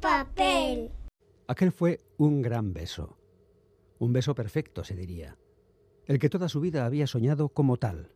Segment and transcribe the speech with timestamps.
[0.00, 0.90] papel.
[1.46, 3.16] Aquel fue un gran beso.
[3.98, 5.36] Un beso perfecto, se diría.
[6.06, 8.10] El que toda su vida había soñado como tal.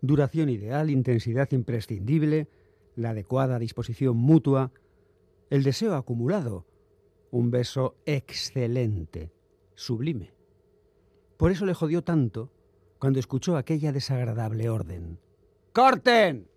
[0.00, 2.48] Duración ideal, intensidad imprescindible,
[2.94, 4.72] la adecuada disposición mutua,
[5.50, 6.66] el deseo acumulado,
[7.30, 9.32] un beso excelente,
[9.74, 10.32] sublime.
[11.36, 12.50] Por eso le jodió tanto
[12.98, 15.18] cuando escuchó aquella desagradable orden.
[15.72, 16.48] ¡Corten!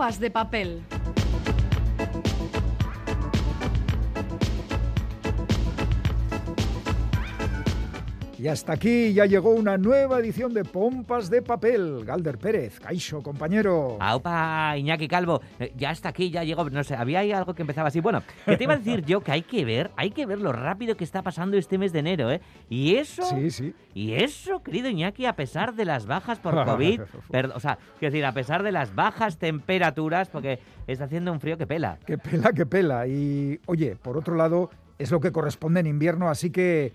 [0.00, 0.82] De papel.
[8.40, 12.06] Y hasta aquí ya llegó una nueva edición de Pompas de Papel.
[12.06, 13.98] Galder Pérez, Caixo, compañero.
[14.00, 17.60] Aupa, Iñaki Calvo, eh, ya hasta aquí, ya llegó, no sé, había ahí algo que
[17.60, 18.00] empezaba así.
[18.00, 20.52] Bueno, que te iba a decir yo que hay que ver, hay que ver lo
[20.52, 22.40] rápido que está pasando este mes de enero, ¿eh?
[22.70, 23.74] Y eso, Sí, sí.
[23.92, 28.10] y eso, querido Iñaki, a pesar de las bajas por COVID, perdón, o sea, quiero
[28.12, 31.98] decir, a pesar de las bajas temperaturas, porque está haciendo un frío que pela.
[32.06, 33.06] Que pela, que pela.
[33.06, 36.92] Y oye, por otro lado, es lo que corresponde en invierno, así que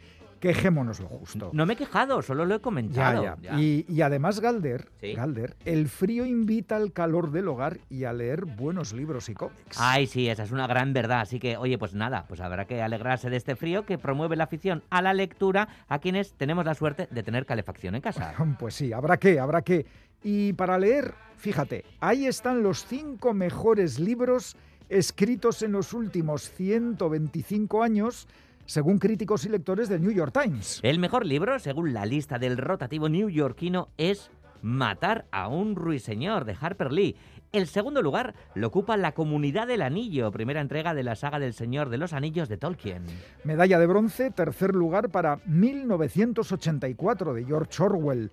[0.54, 1.50] quejémonos lo justo.
[1.54, 3.24] No me he quejado, solo lo he comentado.
[3.24, 3.38] ya.
[3.42, 3.60] ya.
[3.60, 5.14] Y, y además, Galder, Sí.
[5.14, 9.78] Galder, el frío invita al calor del hogar y a leer buenos libros y cómics.
[9.80, 11.22] Ay, sí, esa es una gran verdad.
[11.22, 14.44] Así que, oye, pues nada, pues habrá que alegrarse de este frío que promueve la
[14.46, 18.34] afición a la lectura a quienes tenemos la suerte de tener calefacción en casa.
[18.60, 19.86] Pues sí, habrá que, habrá que.
[20.24, 24.56] Y para leer, fíjate, ahí están los cinco mejores libros
[24.90, 28.28] escritos en los últimos 125 años,
[28.66, 30.80] según críticos y lectores del New York Times.
[30.84, 36.58] El mejor libro, según la lista del rotativo neoyorquino, es Matar a un ruiseñor de
[36.60, 37.16] Harper Lee.
[37.52, 41.54] El segundo lugar lo ocupa La Comunidad del Anillo, primera entrega de la saga del
[41.54, 43.06] Señor de los Anillos de Tolkien.
[43.44, 48.32] Medalla de bronce, tercer lugar para 1984 de George Orwell.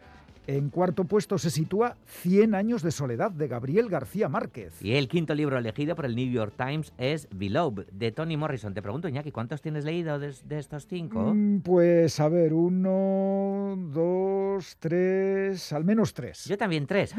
[0.48, 4.75] En cuarto puesto se sitúa 100 años de soledad de Gabriel García Márquez.
[4.82, 8.75] Y el quinto libro elegido por el New York Times es Beloved, de Toni Morrison.
[8.75, 11.32] Te pregunto, Iñaki, ¿cuántos tienes leído de, de estos cinco?
[11.32, 16.44] Mm, Pues a ver, uno, dos, tres, al menos tres.
[16.47, 17.14] Yo también tres.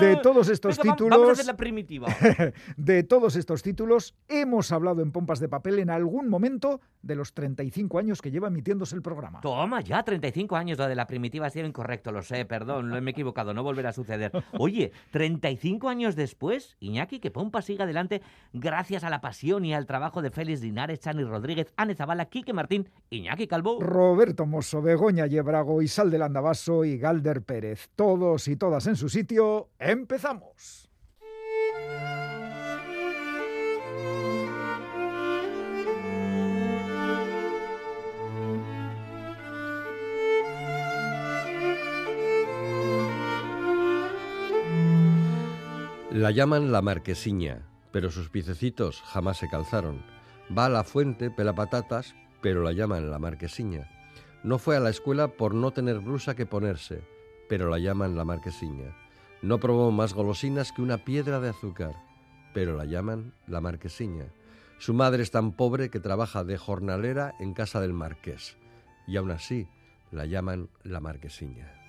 [0.00, 2.08] De todos estos Venga, títulos, Vamos a hacer la primitiva.
[2.76, 7.32] de todos estos títulos, hemos hablado en Pompas de Papel en algún momento de los
[7.32, 9.40] 35 años que lleva emitiéndose el programa.
[9.40, 13.00] Toma, ya 35 años, lo de la primitiva ha sido incorrecto, lo sé, perdón, lo
[13.00, 14.32] me he equivocado, no volverá a suceder.
[14.58, 19.86] Oye, 35 años después, Iñaki, que Pompa siga adelante gracias a la pasión y al
[19.86, 23.80] trabajo de Félix Linares, Chani Rodríguez, Ane Zabala, Quique Martín, Iñaki Calvo.
[23.80, 27.90] Roberto Mosso, Begoña Yebrago, Isal del Andabaso y Galder Pérez.
[27.96, 29.68] Todos y todas en su sitio.
[29.78, 30.90] ¡Empezamos!
[46.12, 47.62] La llaman la marquesiña,
[47.92, 50.02] pero sus piececitos jamás se calzaron.
[50.56, 53.88] Va a la fuente, pela patatas, pero la llaman la marquesiña.
[54.42, 57.04] No fue a la escuela por no tener blusa que ponerse,
[57.48, 58.96] pero la llaman la marquesiña.
[59.40, 61.94] No probó más golosinas que una piedra de azúcar,
[62.54, 64.32] pero la llaman la marquesiña.
[64.80, 68.56] Su madre es tan pobre que trabaja de jornalera en casa del marqués,
[69.06, 69.68] y aún así
[70.10, 71.79] la llaman la marquesiña.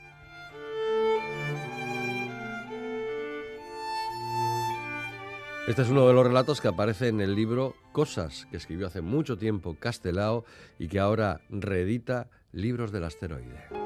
[5.72, 9.00] Este es uno de los relatos que aparece en el libro Cosas, que escribió hace
[9.00, 10.44] mucho tiempo Castelao
[10.78, 13.81] y que ahora reedita Libros del Asteroide.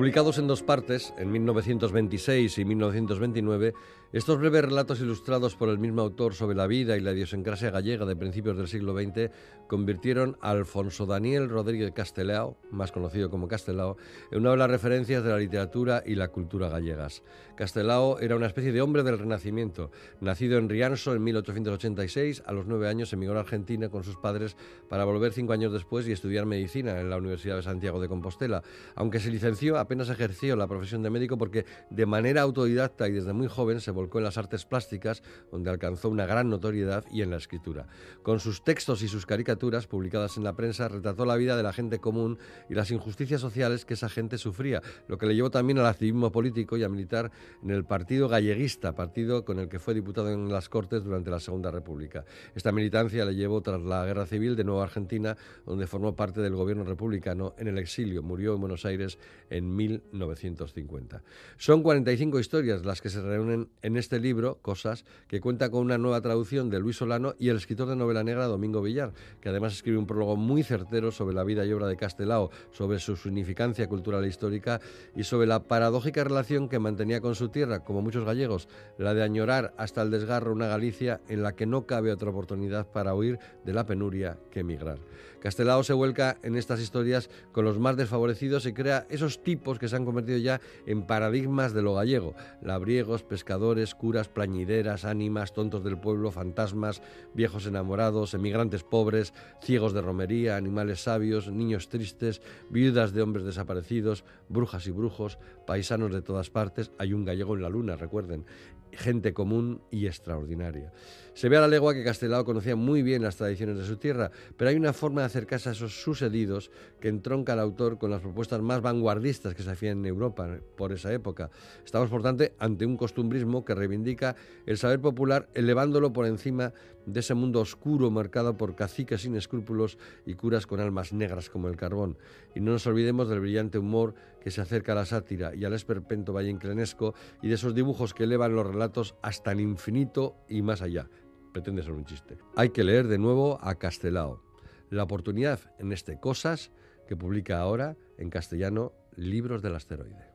[0.00, 3.74] Publicados en dos partes, en 1926 y 1929,
[4.14, 8.06] estos breves relatos ilustrados por el mismo autor sobre la vida y la idiosincrasia gallega
[8.06, 9.30] de principios del siglo XX
[9.68, 13.98] convirtieron a Alfonso Daniel Rodríguez Castelao, más conocido como Castelao,
[14.32, 17.22] en una de las referencias de la literatura y la cultura gallegas.
[17.54, 22.66] Castelao era una especie de hombre del Renacimiento, nacido en Rianso en 1886, a los
[22.66, 24.56] nueve años emigró a Argentina con sus padres
[24.88, 28.62] para volver cinco años después y estudiar medicina en la Universidad de Santiago de Compostela.
[28.96, 33.32] Aunque se licenció, apenas ejerció la profesión de médico porque de manera autodidacta y desde
[33.32, 37.30] muy joven se volcó en las artes plásticas, donde alcanzó una gran notoriedad y en
[37.30, 37.88] la escritura.
[38.22, 41.72] Con sus textos y sus caricaturas publicadas en la prensa, retrató la vida de la
[41.72, 42.38] gente común
[42.68, 46.30] y las injusticias sociales que esa gente sufría, lo que le llevó también al activismo
[46.30, 50.52] político y a militar en el Partido Galleguista, partido con el que fue diputado en
[50.52, 52.24] las Cortes durante la Segunda República.
[52.54, 56.40] Esta militancia le llevó tras la Guerra Civil de nuevo a Argentina, donde formó parte
[56.40, 58.22] del gobierno republicano en el exilio.
[58.22, 61.22] Murió en Buenos Aires en 1950.
[61.56, 65.98] Son 45 historias las que se reúnen en este libro, Cosas, que cuenta con una
[65.98, 69.72] nueva traducción de Luis Solano y el escritor de novela negra Domingo Villar, que además
[69.72, 73.88] escribe un prólogo muy certero sobre la vida y obra de Castelao, sobre su significancia
[73.88, 74.80] cultural e histórica
[75.16, 78.68] y sobre la paradójica relación que mantenía con su tierra, como muchos gallegos,
[78.98, 82.86] la de añorar hasta el desgarro una Galicia en la que no cabe otra oportunidad
[82.86, 84.98] para huir de la penuria que emigrar.
[85.40, 89.88] Castelao se vuelca en estas historias con los más desfavorecidos y crea esos tipos que
[89.88, 92.34] se han convertido ya en paradigmas de lo gallego.
[92.62, 97.02] Labriegos, pescadores, curas, plañideras, ánimas, tontos del pueblo, fantasmas,
[97.34, 99.32] viejos enamorados, emigrantes pobres,
[99.62, 106.12] ciegos de romería, animales sabios, niños tristes, viudas de hombres desaparecidos, brujas y brujos, paisanos
[106.12, 106.92] de todas partes.
[106.98, 108.44] Hay un gallego en la luna, recuerden
[108.92, 110.92] gente común y extraordinaria.
[111.34, 114.30] Se ve a la legua que Castelao conocía muy bien las tradiciones de su tierra,
[114.56, 116.70] pero hay una forma de acercarse a esos sucedidos
[117.00, 120.92] que entronca al autor con las propuestas más vanguardistas que se hacían en Europa por
[120.92, 121.50] esa época.
[121.84, 126.72] Estamos, por tanto, ante un costumbrismo que reivindica el saber popular, elevándolo por encima
[127.06, 131.68] de ese mundo oscuro marcado por caciques sin escrúpulos y curas con almas negras como
[131.68, 132.16] el carbón.
[132.54, 135.74] Y no nos olvidemos del brillante humor que se acerca a la sátira y al
[135.74, 140.82] esperpento valleinclenesco y de esos dibujos que elevan los relatos hasta el infinito y más
[140.82, 141.08] allá.
[141.52, 142.38] Pretende ser un chiste.
[142.56, 144.42] Hay que leer de nuevo a Castelao.
[144.88, 146.72] La oportunidad en este Cosas
[147.06, 150.29] que publica ahora en castellano Libros del Asteroide.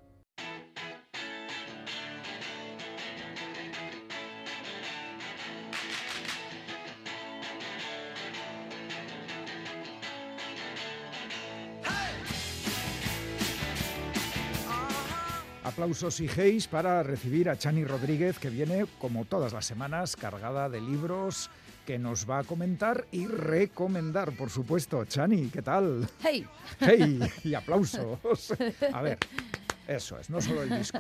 [15.76, 20.70] Aplausos y geis para recibir a Chani Rodríguez, que viene, como todas las semanas, cargada
[20.70, 21.50] de libros
[21.86, 25.04] que nos va a comentar y recomendar, por supuesto.
[25.04, 26.08] Chani, ¿qué tal?
[26.24, 26.48] ¡Hey!
[26.80, 27.20] ¡Hey!
[27.44, 28.54] Y aplausos.
[28.94, 29.18] A ver,
[29.86, 31.00] eso es, no solo el disco.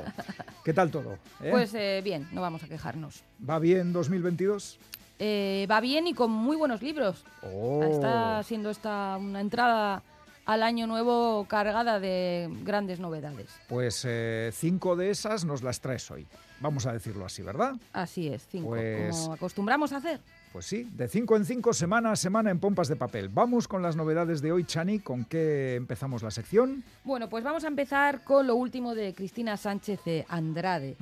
[0.65, 1.19] ¿Qué tal todo?
[1.41, 1.51] eh?
[1.51, 3.23] Pues eh, bien, no vamos a quejarnos.
[3.49, 4.77] ¿Va bien 2022?
[5.19, 7.23] Eh, va bien y con muy buenos libros.
[7.43, 7.81] Oh.
[7.81, 10.03] Está siendo esta una entrada
[10.45, 13.47] al año nuevo cargada de grandes novedades.
[13.67, 16.27] Pues eh, cinco de esas nos las traes hoy.
[16.59, 17.73] Vamos a decirlo así, ¿verdad?
[17.93, 20.19] Así es, cinco, Pues- como acostumbramos a hacer.
[20.51, 23.27] Pues sí, de cinco en cinco, semana a semana en pompas de papel.
[23.27, 24.99] Vamos con las novedades de hoy, Chani.
[24.99, 26.81] ¿Con qué empezamos la sección?
[27.03, 30.95] Bueno, pues vamos a empezar con lo último de Cristina Sánchez de Andrade.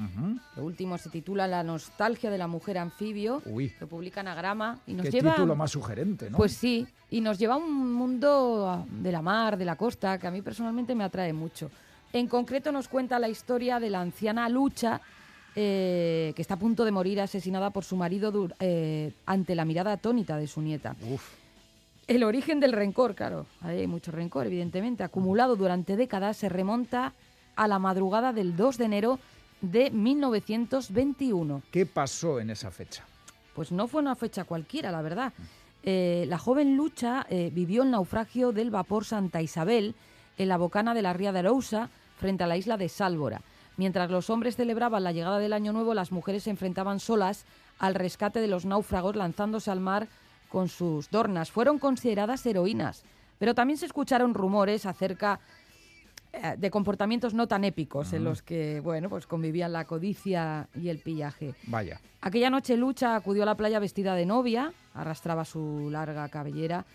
[0.55, 3.43] Lo último se titula La nostalgia de la mujer anfibio.
[3.45, 5.35] Uy, Lo publica Anagrama y nos qué lleva...
[5.35, 6.37] título más sugerente, ¿no?
[6.37, 10.25] Pues sí, y nos lleva a un mundo de la mar, de la costa, que
[10.25, 11.69] a mí personalmente me atrae mucho.
[12.11, 14.99] En concreto nos cuenta la historia de la anciana Lucha,
[15.55, 19.93] eh, que está a punto de morir asesinada por su marido eh, ante la mirada
[19.93, 20.95] atónita de su nieta.
[21.09, 21.23] Uf,
[22.07, 27.13] El origen del rencor, claro, hay mucho rencor, evidentemente, acumulado durante décadas, se remonta
[27.55, 29.19] a la madrugada del 2 de enero
[29.61, 31.61] de 1921.
[31.71, 33.05] ¿qué pasó en esa fecha?
[33.55, 35.33] Pues no fue una fecha cualquiera, la verdad.
[35.83, 39.95] Eh, la joven Lucha eh, vivió el naufragio del vapor Santa Isabel
[40.37, 43.41] en la bocana de la ría de Arousa, frente a la isla de Sálvora.
[43.77, 47.45] Mientras los hombres celebraban la llegada del Año Nuevo, las mujeres se enfrentaban solas
[47.79, 50.07] al rescate de los náufragos, lanzándose al mar
[50.49, 51.51] con sus dornas.
[51.51, 53.03] Fueron consideradas heroínas,
[53.39, 55.39] pero también se escucharon rumores acerca
[56.31, 60.89] eh, de comportamientos no tan épicos en los que, bueno, pues convivían la codicia y
[60.89, 61.55] el pillaje.
[61.67, 66.85] Vaya, Aquella noche Lucha acudió a la playa vestida de novia, arrastraba su larga cabellera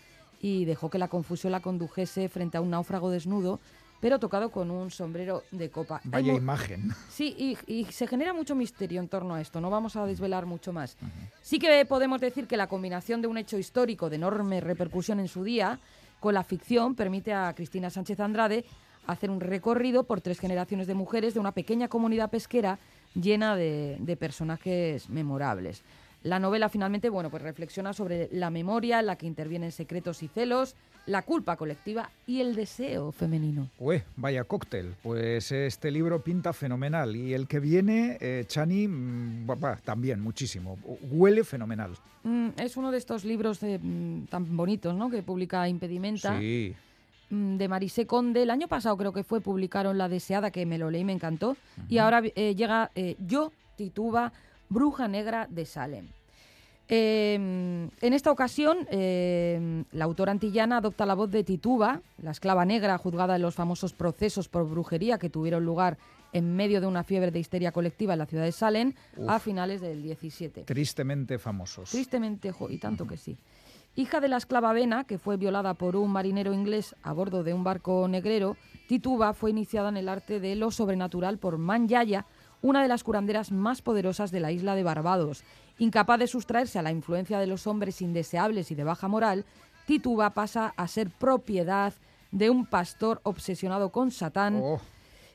[0.41, 3.59] y dejó que la confusión la condujese frente a un náufrago desnudo,
[3.99, 6.01] pero tocado con un sombrero de copa.
[6.03, 6.91] Vaya imagen.
[7.09, 10.45] Sí, y, y se genera mucho misterio en torno a esto, no vamos a desvelar
[10.45, 10.97] mucho más.
[11.41, 15.27] Sí que podemos decir que la combinación de un hecho histórico de enorme repercusión en
[15.27, 15.79] su día
[16.19, 18.65] con la ficción permite a Cristina Sánchez Andrade
[19.07, 22.77] hacer un recorrido por tres generaciones de mujeres de una pequeña comunidad pesquera
[23.15, 25.83] llena de, de personajes memorables.
[26.23, 30.27] La novela finalmente, bueno, pues reflexiona sobre la memoria en la que intervienen secretos y
[30.27, 33.69] celos, la culpa colectiva y el deseo femenino.
[33.79, 34.95] Ué, vaya cóctel.
[35.01, 37.15] Pues este libro pinta fenomenal.
[37.15, 39.47] Y el que viene, eh, Chani, mm,
[39.83, 40.77] también muchísimo.
[41.09, 41.91] Huele fenomenal.
[42.23, 45.09] Mm, es uno de estos libros de, mm, tan bonitos, ¿no?
[45.09, 46.75] Que publica Impedimenta, Sí.
[47.31, 48.43] de Marisé Conde.
[48.43, 51.13] El año pasado creo que fue, publicaron La Deseada, que me lo leí y me
[51.13, 51.55] encantó.
[51.87, 54.33] Y ahora eh, llega eh, Yo, Tituba,
[54.69, 56.07] Bruja Negra de Salem.
[56.91, 62.65] Eh, en esta ocasión, eh, la autora antillana adopta la voz de Tituba, la esclava
[62.65, 65.99] negra juzgada en los famosos procesos por brujería que tuvieron lugar
[66.33, 68.93] en medio de una fiebre de histeria colectiva en la ciudad de Salem
[69.27, 70.63] a finales del 17.
[70.63, 71.91] Tristemente famosos.
[71.91, 73.37] Tristemente, jo, y tanto que sí.
[73.95, 77.53] Hija de la esclava Vena, que fue violada por un marinero inglés a bordo de
[77.53, 78.55] un barco negrero,
[78.87, 82.25] Tituba fue iniciada en el arte de lo sobrenatural por Manyaya,
[82.61, 85.43] una de las curanderas más poderosas de la isla de Barbados.
[85.77, 89.45] Incapaz de sustraerse a la influencia de los hombres indeseables y de baja moral,
[89.85, 91.93] Tituba pasa a ser propiedad
[92.31, 94.79] de un pastor obsesionado con Satán Oh,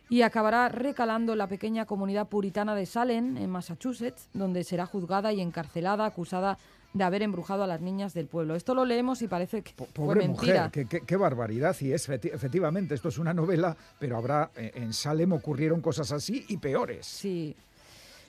[0.08, 5.32] y acabará recalando en la pequeña comunidad puritana de Salem, en Massachusetts, donde será juzgada
[5.32, 6.58] y encarcelada, acusada
[6.92, 8.54] de haber embrujado a las niñas del pueblo.
[8.54, 10.70] Esto lo leemos y parece que fue pobre mentira.
[10.72, 11.74] mujer, qué, barbaridad.
[11.80, 16.12] Y es, efecti- efectivamente, esto es una novela, pero habrá eh, en Salem ocurrieron cosas
[16.12, 17.04] así y peores.
[17.06, 17.56] Sí.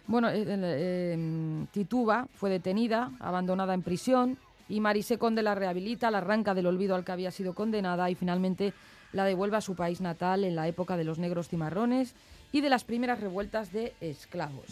[0.07, 6.09] Bueno, eh, eh, em, Tituba fue detenida, abandonada en prisión, y Marise Conde la rehabilita,
[6.09, 8.73] la arranca del olvido al que había sido condenada y finalmente
[9.15, 12.13] la devuelve a su país natal en la época de los negros cimarrones
[12.51, 14.65] y de las primeras revueltas de esclavos.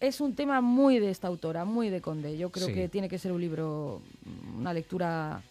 [0.00, 2.36] Es un tema muy de esta autora, muy de Conde.
[2.36, 2.74] Yo creo Sí.
[2.74, 4.02] que tiene que ser un libro,
[4.58, 5.42] una lectura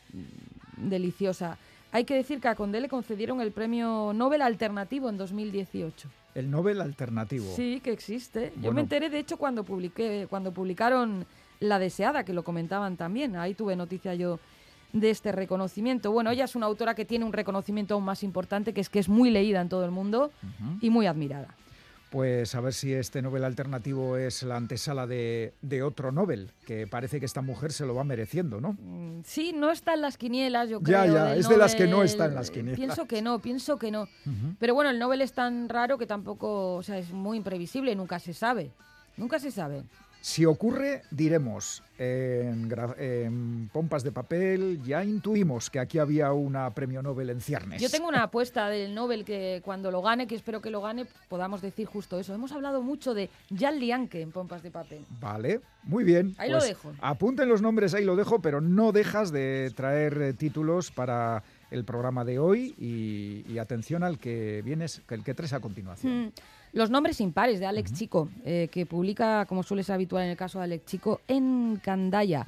[0.78, 1.58] deliciosa.
[1.92, 6.10] Hay que decir que a Conde le concedieron el premio Nobel Alternativo en 2018.
[6.36, 7.46] El Nobel alternativo.
[7.56, 8.54] Sí, que existe.
[8.62, 11.26] Yo me enteré, de hecho, cuando publiqué, cuando publicaron
[11.60, 13.36] La Deseada, que lo comentaban también.
[13.36, 14.40] Ahí tuve noticia yo
[14.94, 16.12] de este reconocimiento.
[16.12, 19.00] Bueno, ella es una autora que tiene un reconocimiento aún más importante, que es que
[19.00, 20.32] es muy leída en todo el mundo
[20.82, 21.56] y muy admirada.
[22.10, 26.88] Pues a ver si este Nobel alternativo es la antesala de, de otro Nobel, que
[26.88, 28.74] parece que esta mujer se lo va mereciendo, ¿no?
[28.82, 31.14] Mm, Sí, no está en las quinielas, yo Ya, creo.
[31.14, 32.78] ya, del es de las que no está en las quinielas.
[32.78, 34.08] Pienso que no, pienso que no.
[34.58, 38.18] Pero bueno, el Nobel es tan raro que tampoco, o sea, es muy imprevisible nunca
[38.18, 38.72] se sabe.
[39.16, 39.84] Nunca se sabe.
[40.22, 47.30] Si ocurre, diremos, en, pompas de papel ya intuimos que aquí había una premio Nobel
[47.30, 47.82] en ciernes.
[47.82, 51.06] Yo tengo una apuesta del Nobel que cuando lo gane, que espero que lo gane,
[51.30, 52.34] podamos decir justo eso.
[52.34, 55.06] Hemos hablado mucho de Jan Lianke en Pompas de Papel.
[55.22, 56.36] Vale, muy bien.
[56.38, 56.92] Ahí lo Pues dejo.
[57.00, 61.86] Apunten los nombres, ahí lo dejo, pero no dejas de traer eh, títulos para el
[61.86, 66.26] programa de hoy y, y atención al que vienes, el que traes a continuación.
[66.26, 66.32] Mm,
[66.72, 70.38] Los nombres impares de Alex Chico, eh, que publica, como suele ser habitual en el
[70.38, 72.46] caso de Alex Chico, en Candaya.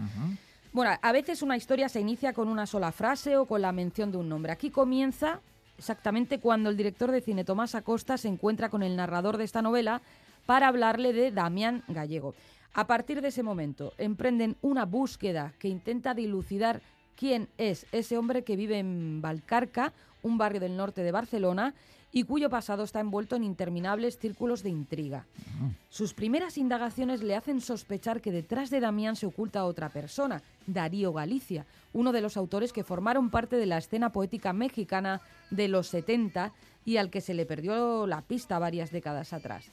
[0.72, 4.12] Bueno, a veces una historia se inicia con una sola frase o con la mención
[4.12, 4.52] de un nombre.
[4.52, 5.42] Aquí comienza
[5.78, 9.62] exactamente cuando el director de cine Tomás Acosta se encuentra con el narrador de esta
[9.62, 10.02] novela
[10.46, 12.36] para hablarle de Damián Gallego.
[12.74, 16.82] A partir de ese momento emprenden una búsqueda que intenta dilucidar
[17.16, 21.74] quién es ese hombre que vive en Valcarca, un barrio del norte de Barcelona,
[22.12, 25.26] y cuyo pasado está envuelto en interminables círculos de intriga.
[25.90, 31.14] Sus primeras indagaciones le hacen sospechar que detrás de Damián se oculta otra persona, Darío
[31.14, 35.88] Galicia, uno de los autores que formaron parte de la escena poética mexicana de los
[35.88, 36.52] 70
[36.86, 39.72] y al que se le perdió la pista varias décadas atrás.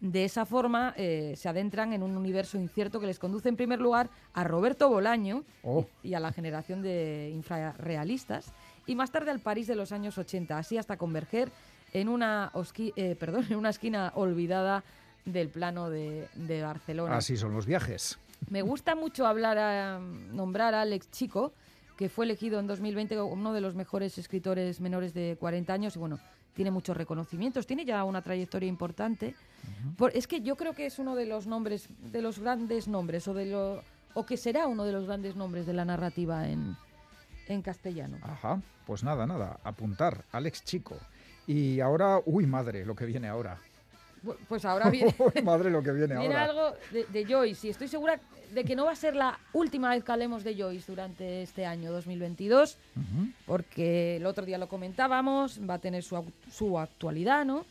[0.00, 3.80] De esa forma eh, se adentran en un universo incierto que les conduce en primer
[3.80, 5.86] lugar a Roberto Bolaño Oh.
[6.04, 8.52] y a la generación de infrarrealistas
[8.86, 11.50] y más tarde al París de los años 80, así hasta converger
[11.92, 14.84] en una, osqui- eh, perdón, en una esquina olvidada
[15.24, 17.16] del plano de, de Barcelona.
[17.16, 18.18] Así son los viajes.
[18.50, 19.98] Me gusta mucho hablar a,
[20.32, 21.52] nombrar a Alex Chico,
[21.96, 25.96] que fue elegido en 2020 como uno de los mejores escritores menores de 40 años
[25.96, 26.18] y bueno,
[26.54, 29.34] tiene muchos reconocimientos, tiene ya una trayectoria importante.
[29.96, 33.26] Por- es que yo creo que es uno de los nombres, de los grandes nombres
[33.28, 33.82] o de lo
[34.14, 36.76] o que será uno de los grandes nombres de la narrativa en,
[37.48, 38.16] en castellano.
[38.22, 40.96] Ajá, pues nada, nada, apuntar, Alex Chico.
[41.48, 43.58] Y ahora, uy, madre, lo que viene ahora.
[44.48, 46.44] Pues ahora viene, Uy, madre, lo que viene, viene ahora.
[46.44, 48.20] algo de, de Joyce y estoy segura
[48.52, 51.64] de que no va a ser la última vez que hablemos de Joyce durante este
[51.66, 52.76] año 2022.
[52.96, 53.28] Ujú.
[53.46, 57.64] porque el otro día lo comentábamos, va a tener su, su actualidad, ¿no?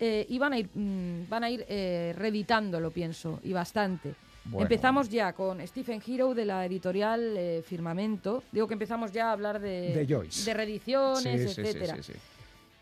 [0.00, 4.14] Eh, y van a ir, mm, van a ir eh, reeditándolo, pienso, y bastante.
[4.44, 4.62] Bueno.
[4.62, 8.44] Empezamos ya con Stephen Hero de la editorial eh, Firmamento.
[8.52, 10.44] Digo que empezamos ya a hablar de, De Joyce.
[10.44, 11.96] de reediciones, sí, etcétera.
[11.96, 12.18] sí, sí.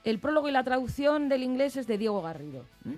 [0.07, 2.65] El prólogo y la traducción del inglés es de Diego Garrido.
[2.85, 2.97] ¿m?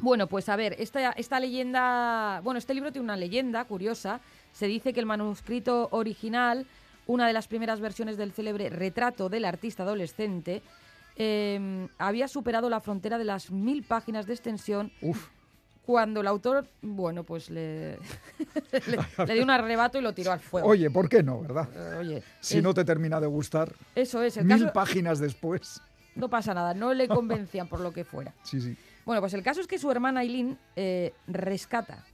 [0.00, 4.20] Bueno, pues a ver, esta, esta leyenda, bueno, este libro tiene una leyenda curiosa.
[4.52, 6.66] Se dice que el manuscrito original,
[7.06, 10.60] una de las primeras versiones del célebre retrato del artista adolescente,
[11.16, 15.28] eh, había superado la frontera de las mil páginas de extensión Uf,
[15.86, 17.96] cuando el autor, bueno, pues le,
[18.86, 20.68] le, le dio un arrebato y lo tiró al fuego.
[20.68, 21.70] oye, ¿por qué no, verdad?
[21.74, 25.80] Eh, oye, Si no te termina de gustar, eso es, el mil caso, páginas después.
[26.16, 28.32] No pasa nada, no le convencían por lo que fuera.
[28.44, 28.76] Sí, sí.
[29.04, 32.04] Bueno, pues el caso es que su hermana Aileen eh, rescata,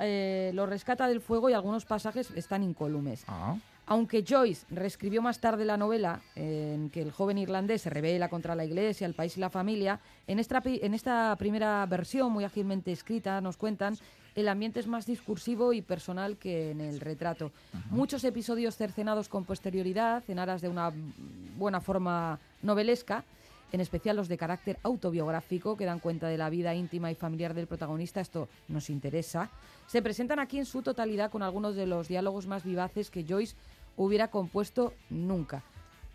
[0.00, 3.22] eh, lo rescata del fuego y algunos pasajes están incólumes.
[3.28, 8.28] Ah, Aunque Joyce reescribió más tarde la novela en que el joven irlandés se revela
[8.28, 12.42] contra la iglesia, el país y la familia, en esta, en esta primera versión, muy
[12.44, 13.96] ágilmente escrita, nos cuentan,
[14.34, 17.52] el ambiente es más discursivo y personal que en el retrato.
[17.90, 20.92] Muchos episodios cercenados con posterioridad, en aras de una
[21.56, 23.24] buena forma novelesca,
[23.72, 27.54] en especial los de carácter autobiográfico, que dan cuenta de la vida íntima y familiar
[27.54, 29.50] del protagonista, esto nos interesa,
[29.86, 33.56] se presentan aquí en su totalidad con algunos de los diálogos más vivaces que Joyce
[33.96, 35.62] hubiera compuesto nunca.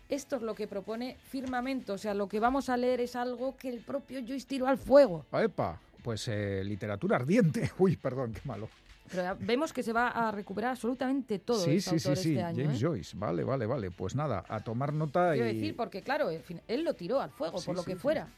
[0.08, 3.56] Esto es lo que propone Firmamento, o sea, lo que vamos a leer es algo
[3.56, 5.24] que el propio Joyce tiró al fuego.
[5.32, 7.72] Epa, pues eh, literatura ardiente.
[7.78, 8.68] Uy, perdón, qué malo.
[9.10, 12.30] Pero vemos que se va a recuperar absolutamente todo sí, este sí, sí, autor sí,
[12.30, 12.64] este año.
[12.64, 12.86] James ¿eh?
[12.86, 13.16] Joyce.
[13.16, 13.90] Vale, vale, vale.
[13.90, 15.54] Pues nada, a tomar nota Quiero y...
[15.54, 18.28] decir, porque claro, él lo tiró al fuego, por lo que fuera.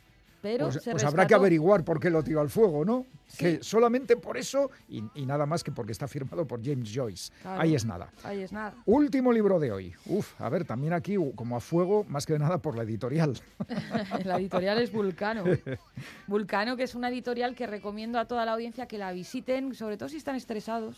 [0.41, 3.07] Pero Pues, se pues habrá que averiguar por qué lo tiró al fuego, ¿no?
[3.27, 3.39] Sí.
[3.39, 7.33] Que solamente por eso y, y nada más que porque está firmado por James Joyce.
[7.43, 7.61] Claro.
[7.61, 8.11] Ahí es nada.
[8.23, 8.75] Ahí es nada.
[8.87, 9.95] Último libro de hoy.
[10.07, 13.39] Uf, a ver, también aquí como a fuego, más que nada por la editorial.
[14.25, 15.45] La editorial es Vulcano.
[16.27, 19.97] Vulcano, que es una editorial que recomiendo a toda la audiencia que la visiten, sobre
[19.97, 20.97] todo si están estresados,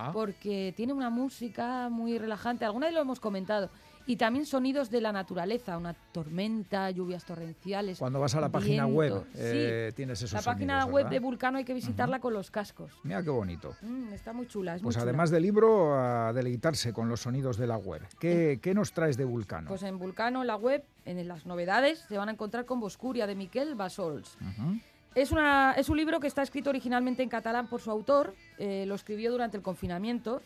[0.00, 2.64] Ah, porque tiene una música muy relajante.
[2.64, 3.68] Alguna vez lo hemos comentado.
[4.08, 7.98] Y también sonidos de la naturaleza, una tormenta, lluvias torrenciales.
[7.98, 9.22] Cuando vas a la página web.
[9.34, 11.10] Sí, eh, tienes esos La página sonidos, web ¿verdad?
[11.10, 12.90] de Vulcano hay que visitarla con los cascos.
[13.04, 13.76] Mira qué bonito.
[13.82, 14.76] Mm, está muy chula.
[14.76, 15.10] Es Pues muy chula.
[15.10, 18.00] además del libro, a deleitarse con los sonidos de la web.
[18.18, 19.68] ¿Qué, qué nos traes de Vulcano?
[19.68, 23.34] Pues en Vulcano, la web, en las novedades, se van a encontrar con Boscuria de
[23.34, 24.38] Miquel Basols.
[25.14, 28.84] Es, una, es un libro que está escrito originalmente en catalán por su autor, eh,
[28.86, 30.40] lo escribió durante el confinamiento,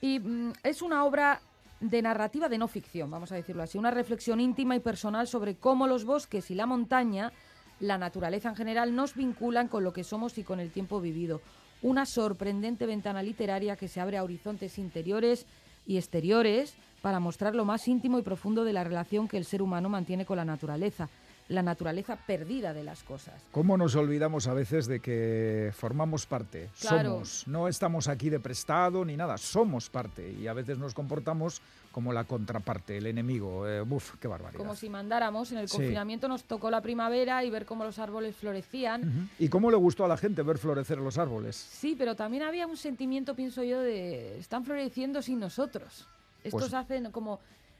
[0.00, 1.42] y mm, es una obra
[1.90, 5.56] de narrativa de no ficción, vamos a decirlo así, una reflexión íntima y personal sobre
[5.56, 7.32] cómo los bosques y la montaña,
[7.80, 11.40] la naturaleza en general, nos vinculan con lo que somos y con el tiempo vivido.
[11.82, 15.46] Una sorprendente ventana literaria que se abre a horizontes interiores
[15.86, 19.60] y exteriores para mostrar lo más íntimo y profundo de la relación que el ser
[19.60, 21.10] humano mantiene con la naturaleza,
[21.48, 23.34] la naturaleza perdida de las cosas.
[23.52, 26.70] ¿Cómo nos olvidamos a veces de que formamos parte?
[26.80, 27.10] Claro.
[27.10, 27.46] Somos.
[27.46, 30.32] No estamos aquí de prestado ni nada, somos parte.
[30.32, 31.60] Y a veces nos comportamos
[31.92, 33.68] como la contraparte, el enemigo.
[33.68, 34.58] Eh, uf, qué barbaridad.
[34.58, 35.52] Como si mandáramos.
[35.52, 35.76] En el Sí.
[35.76, 39.28] confinamiento nos tocó la primavera y ver cómo los árboles florecían.
[39.38, 41.54] ¿Y cómo le gustó a la gente ver florecer los árboles?
[41.56, 46.06] Sí, pero también había un sentimiento, pienso yo, de están floreciendo sin nosotros.
[46.42, 47.38] Estos Pues- hacen como...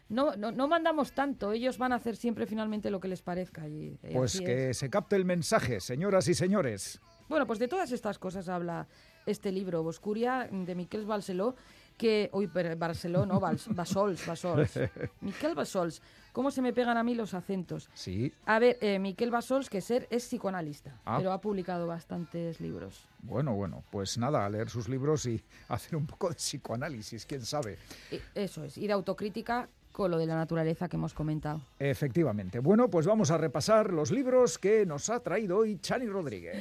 [0.09, 3.67] No, no, no mandamos tanto, ellos van a hacer siempre finalmente lo que les parezca.
[3.69, 4.79] Y, y Pues que es.
[4.79, 7.01] se capte el mensaje, señoras y señores.
[7.29, 8.87] Bueno, pues de todas estas cosas habla
[9.25, 11.57] este libro, Boscuria, de Miquel Barceló,
[11.97, 12.29] que...
[12.35, 14.79] Uy, pero Barceló, no, Bals- Basols, Basols.
[15.23, 16.03] Miquel Basols.
[16.33, 17.89] ¿Cómo se me pegan a mí los acentos?
[17.95, 21.17] Sí, A ver, eh, Miquel Basols, que ser es psicoanalista, Ah.
[21.17, 23.09] pero ha publicado bastantes libros.
[23.23, 27.41] bueno, bueno, pues nada, a leer sus libros y hacer un poco de psicoanálisis, quién
[27.47, 27.79] sabe.
[28.11, 31.61] Y eso es, y de autocrítica con lo de la naturaleza que hemos comentado.
[31.79, 32.59] Efectivamente.
[32.59, 36.57] Bueno, pues vamos a repasar los libros que nos ha traído hoy Chani Rodríguez.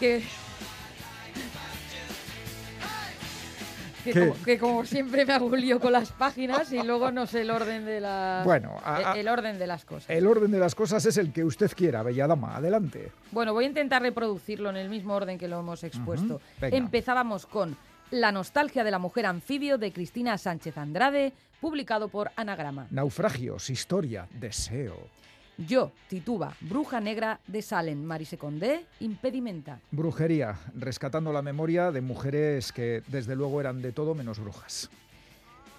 [0.00, 0.22] Que,
[4.04, 7.26] que, como, que como siempre me hago un lío con las páginas y luego no
[7.26, 8.42] sé el orden de las...
[8.44, 10.08] Bueno, a- a- el orden de las cosas.
[10.08, 12.56] El orden de las cosas es el que usted quiera, bella dama.
[12.56, 13.12] Adelante.
[13.32, 16.40] Bueno, voy a intentar reproducirlo en el mismo orden que lo hemos expuesto.
[16.62, 17.76] Empezábamos con
[18.12, 22.86] La nostalgia de la mujer anfibio de Cristina Sánchez Andrade, publicado por Anagrama.
[22.90, 25.08] Naufragios, historia, deseo.
[25.56, 29.80] Yo, Tituba, Bruja Negra de Salem, Marise Condé, Impedimenta.
[29.90, 34.90] Brujería, rescatando la memoria de mujeres que desde luego eran de todo menos brujas.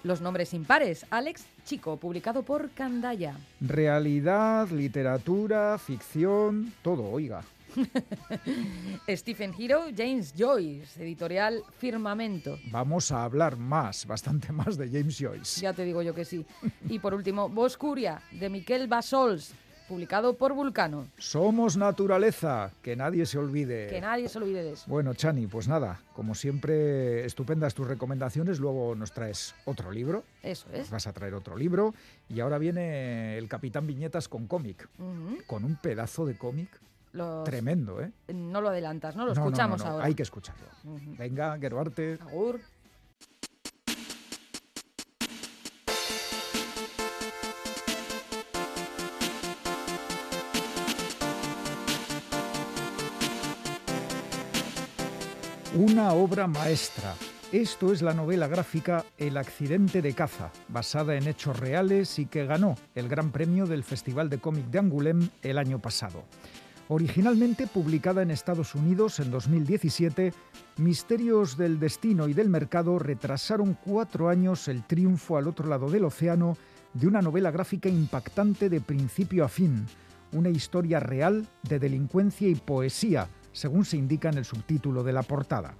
[0.02, 3.36] Los nombres impares, Alex Chico, publicado por Candaya.
[3.60, 7.44] Realidad, literatura, ficción, todo, oiga.
[9.08, 12.58] Stephen Hero, James Joyce, editorial Firmamento.
[12.70, 15.60] Vamos a hablar más, bastante más de James Joyce.
[15.60, 16.44] Ya te digo yo que sí.
[16.88, 19.54] Y por último, Boscuria, de Miquel Basols,
[19.88, 21.08] publicado por Vulcano.
[21.18, 23.88] Somos naturaleza, que nadie se olvide.
[23.88, 24.84] Que nadie se olvide de eso.
[24.88, 28.58] Bueno, Chani, pues nada, como siempre, estupendas tus recomendaciones.
[28.60, 30.80] Luego nos traes otro libro, Eso es.
[30.80, 31.94] nos vas a traer otro libro.
[32.28, 34.88] Y ahora viene el Capitán Viñetas con cómic,
[35.46, 36.68] con un pedazo de cómic
[37.14, 38.10] Los- tremendo, ¿eh?
[38.34, 39.24] No lo adelantas, ¿no?
[39.24, 40.04] Lo No, no, no, escuchamos no, ahora.
[40.06, 40.66] Hay que escucharlo.
[41.16, 42.18] Venga, Geruarte.
[42.20, 42.60] Agur.
[55.76, 57.14] Una obra maestra.
[57.52, 62.46] Esto es la novela gráfica El accidente de caza, basada en hechos reales y que
[62.46, 66.24] ganó el Gran Premio del Festival de Cómic de Angoulême el año pasado.
[66.88, 70.34] Originalmente publicada en Estados Unidos en 2017,
[70.76, 76.04] Misterios del Destino y del Mercado retrasaron cuatro años el triunfo al otro lado del
[76.04, 76.58] océano
[76.92, 79.86] de una novela gráfica impactante de principio a fin,
[80.32, 85.22] una historia real de delincuencia y poesía, según se indica en el subtítulo de la
[85.22, 85.74] portada.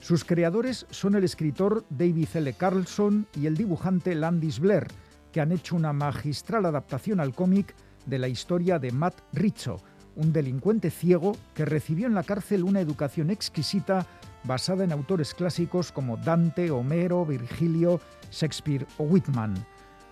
[0.00, 2.52] Sus creadores son el escritor David L.
[2.52, 4.86] Carlson y el dibujante Landis Blair,
[5.32, 9.80] que han hecho una magistral adaptación al cómic de la historia de Matt Richo,
[10.16, 14.06] un delincuente ciego que recibió en la cárcel una educación exquisita
[14.44, 19.54] basada en autores clásicos como Dante, Homero, Virgilio, Shakespeare o Whitman.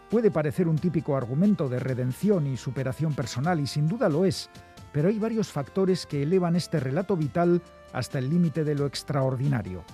[0.08, 4.50] Puede parecer un típico argumento de redención y superación personal y sin duda lo es,
[4.92, 9.84] pero hay varios factores que elevan este relato vital hasta el límite de lo extraordinario.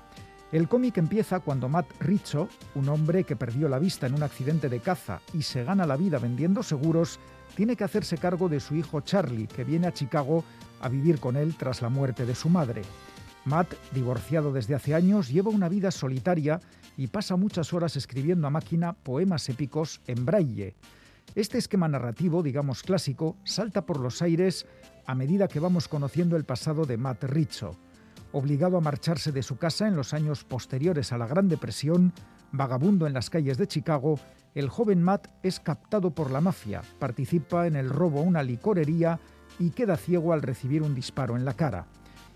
[0.52, 4.68] El cómic empieza cuando Matt Richo, un hombre que perdió la vista en un accidente
[4.68, 7.18] de caza y se gana la vida vendiendo seguros,
[7.56, 10.44] tiene que hacerse cargo de su hijo Charlie, que viene a Chicago
[10.80, 12.82] a vivir con él tras la muerte de su madre.
[13.46, 16.60] Matt, divorciado desde hace años, lleva una vida solitaria
[16.96, 20.74] y pasa muchas horas escribiendo a máquina poemas épicos en braille.
[21.34, 24.66] Este esquema narrativo, digamos clásico, salta por los aires
[25.06, 27.76] a medida que vamos conociendo el pasado de Matt Richo.
[28.32, 32.12] Obligado a marcharse de su casa en los años posteriores a la Gran Depresión,
[32.52, 34.18] vagabundo en las calles de Chicago,
[34.54, 39.18] el joven Matt es captado por la mafia, participa en el robo a una licorería
[39.58, 41.86] y queda ciego al recibir un disparo en la cara.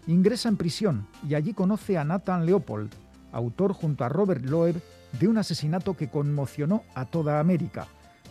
[0.07, 2.91] Ingresa en prisión y allí conoce a Nathan Leopold,
[3.33, 4.83] autor junto a Robert Loeb
[5.19, 7.87] de un asesinato que conmocionó a toda América.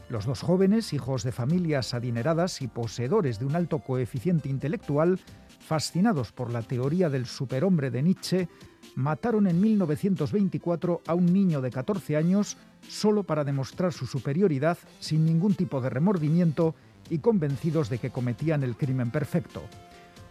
[0.10, 5.20] Los dos jóvenes, hijos de familias adineradas y poseedores de un alto coeficiente intelectual,
[5.60, 8.48] fascinados por la teoría del superhombre de Nietzsche,
[8.96, 15.26] mataron en 1924 a un niño de 14 años solo para demostrar su superioridad sin
[15.26, 16.76] ningún tipo de remordimiento
[17.10, 19.62] y convencidos de que cometían el crimen perfecto.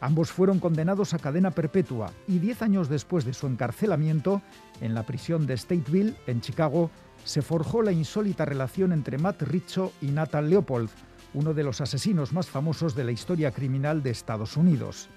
[0.01, 4.43] Ambos fueron condenados a cadena perpetua y diez años después de su encarcelamiento,
[4.81, 6.91] en la prisión de Stateville, en Chicago,
[7.25, 10.89] se forjó la insólita relación entre Matt Richo y Nathan Leopold,
[11.35, 15.09] uno de los asesinos más famosos de la historia criminal de Estados Unidos.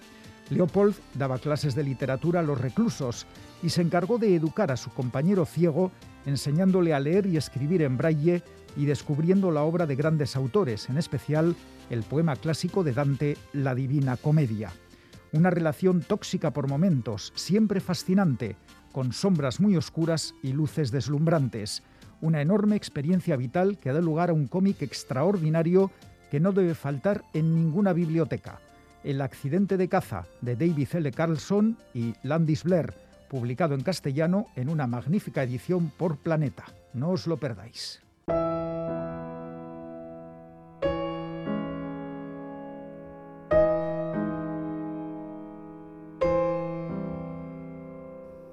[0.50, 3.26] Leopold daba clases de literatura a los reclusos
[3.64, 5.92] y se encargó de educar a su compañero ciego,
[6.26, 8.44] enseñándole a leer y escribir en braille
[8.76, 11.56] y descubriendo la obra de grandes autores, en especial
[11.90, 14.72] el poema clásico de Dante, La Divina Comedia.
[15.34, 18.58] Una relación tóxica por momentos, siempre fascinante,
[18.92, 21.84] con sombras muy oscuras y luces deslumbrantes.
[22.22, 25.90] Una enorme experiencia vital que da lugar a un cómic extraordinario
[26.30, 28.60] que no debe faltar en ninguna biblioteca.
[29.04, 31.12] El accidente de caza de David L.
[31.12, 32.94] Carlson y Landis Blair,
[33.28, 36.66] publicado en castellano en una magnífica edición por Planeta.
[36.94, 38.02] No os lo perdáis.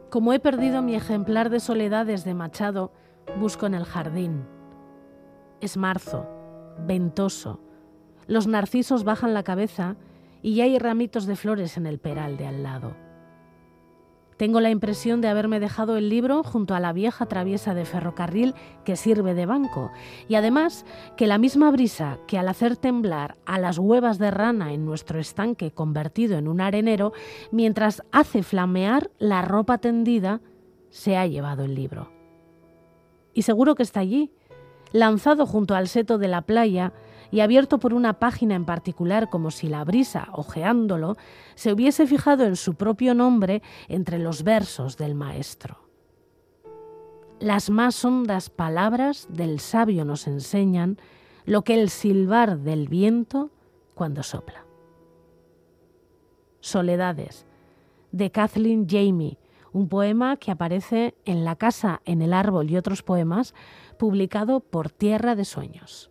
[0.09, 2.93] Como he perdido mi ejemplar de Soledades de Machado,
[3.37, 4.45] busco en el jardín.
[5.61, 6.27] Es marzo,
[6.87, 7.61] ventoso.
[8.27, 9.97] Los narcisos bajan la cabeza
[10.43, 13.09] y hay ramitos de flores en el peral de al lado.
[14.37, 18.55] Tengo la impresión de haberme dejado el libro junto a la vieja traviesa de ferrocarril
[18.85, 19.91] que sirve de banco,
[20.29, 20.87] y además
[21.17, 25.19] que la misma brisa que al hacer temblar a las huevas de rana en nuestro
[25.19, 27.13] estanque convertido en un arenero,
[27.51, 30.41] mientras hace flamear la ropa tendida,
[30.89, 32.18] se ha llevado el libro.
[33.39, 34.33] Y seguro que está allí,
[34.91, 36.93] lanzado junto al seto de la playa,
[37.31, 41.17] y abierto por una página en particular como si la brisa, ojeándolo,
[41.55, 45.79] se hubiese fijado en su propio nombre entre los versos del maestro.
[47.39, 50.99] Las más hondas palabras del sabio nos enseñan
[51.45, 53.53] lo que el silbar del viento
[53.95, 54.65] cuando sopla.
[56.59, 57.47] Soledades,
[58.11, 59.39] de Kathleen Jamie,
[59.79, 63.55] un poema que aparece en La casa en el árbol y otros poemas,
[63.97, 66.11] publicado por Tierra de Sueños.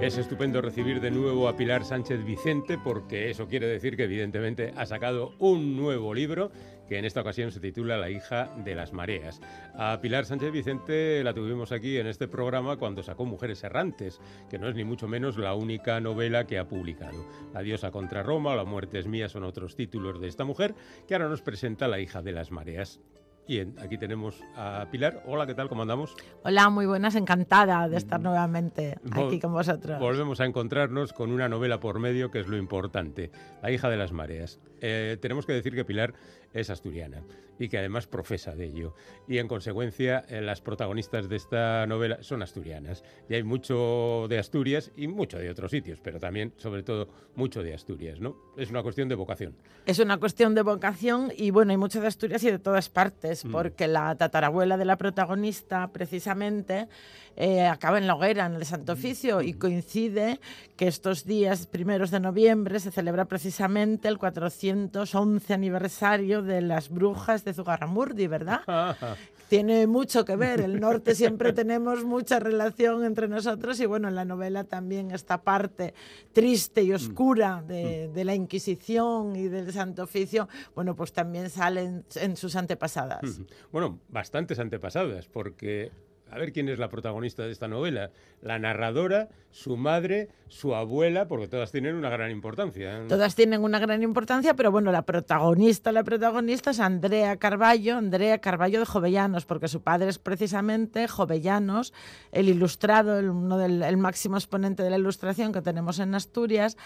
[0.00, 4.72] Es estupendo recibir de nuevo a Pilar Sánchez Vicente porque eso quiere decir que evidentemente
[4.76, 6.50] ha sacado un nuevo libro
[6.92, 9.40] que en esta ocasión se titula La hija de las mareas.
[9.74, 14.58] A Pilar Sánchez Vicente la tuvimos aquí en este programa cuando sacó Mujeres errantes, que
[14.58, 17.26] no es ni mucho menos la única novela que ha publicado.
[17.54, 20.74] La diosa contra Roma La muerte es mía son otros títulos de esta mujer
[21.08, 23.00] que ahora nos presenta La hija de las mareas.
[23.46, 25.24] Y aquí tenemos a Pilar.
[25.26, 25.68] Hola, ¿qué tal?
[25.68, 26.14] ¿Cómo andamos?
[26.44, 29.98] Hola, muy buenas, encantada de estar nuevamente aquí con vosotros.
[29.98, 33.96] Volvemos a encontrarnos con una novela por medio que es lo importante, La hija de
[33.96, 34.60] las mareas.
[34.80, 36.14] Eh, tenemos que decir que Pilar
[36.52, 37.22] es asturiana
[37.58, 38.94] y que además profesa de ello.
[39.28, 43.04] Y en consecuencia, eh, las protagonistas de esta novela son asturianas.
[43.28, 47.62] Y hay mucho de Asturias y mucho de otros sitios, pero también, sobre todo, mucho
[47.62, 48.36] de Asturias, ¿no?
[48.56, 49.54] Es una cuestión de vocación.
[49.86, 53.44] Es una cuestión de vocación y bueno, hay mucho de Asturias y de todas partes,
[53.44, 53.52] Mm.
[53.52, 56.88] porque la tatarabuela de la protagonista, precisamente,
[57.36, 60.40] eh, acaba en la hoguera, en el Santo Oficio, y coincide
[60.76, 67.44] que estos días primeros de noviembre se celebra precisamente el 411 aniversario de las brujas
[67.44, 68.60] de Zugarramurdi, ¿verdad?
[69.48, 70.60] Tiene mucho que ver.
[70.60, 75.42] El norte siempre tenemos mucha relación entre nosotros y bueno, en la novela también esta
[75.42, 75.92] parte
[76.32, 82.04] triste y oscura de, de la Inquisición y del Santo Oficio, bueno, pues también salen
[82.14, 83.40] en sus antepasadas.
[83.70, 85.92] Bueno, bastantes antepasadas, porque
[86.32, 88.10] a ver quién es la protagonista de esta novela.
[88.40, 93.02] La narradora, su madre, su abuela, porque todas tienen una gran importancia.
[93.06, 98.38] Todas tienen una gran importancia, pero bueno, la protagonista, la protagonista es Andrea Carballo, Andrea
[98.38, 101.92] Carballo de Jovellanos, porque su padre es precisamente Jovellanos,
[102.32, 106.78] el ilustrado, el máximo exponente de la ilustración que tenemos en Asturias.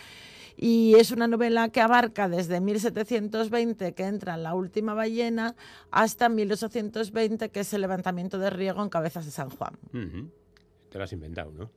[0.57, 5.55] Y es una novela que abarca desde 1720, que entra en la última ballena,
[5.91, 9.79] hasta 1820, que es el levantamiento de riego en Cabezas de San Juan.
[10.89, 11.71] Te lo has inventado, ¿no?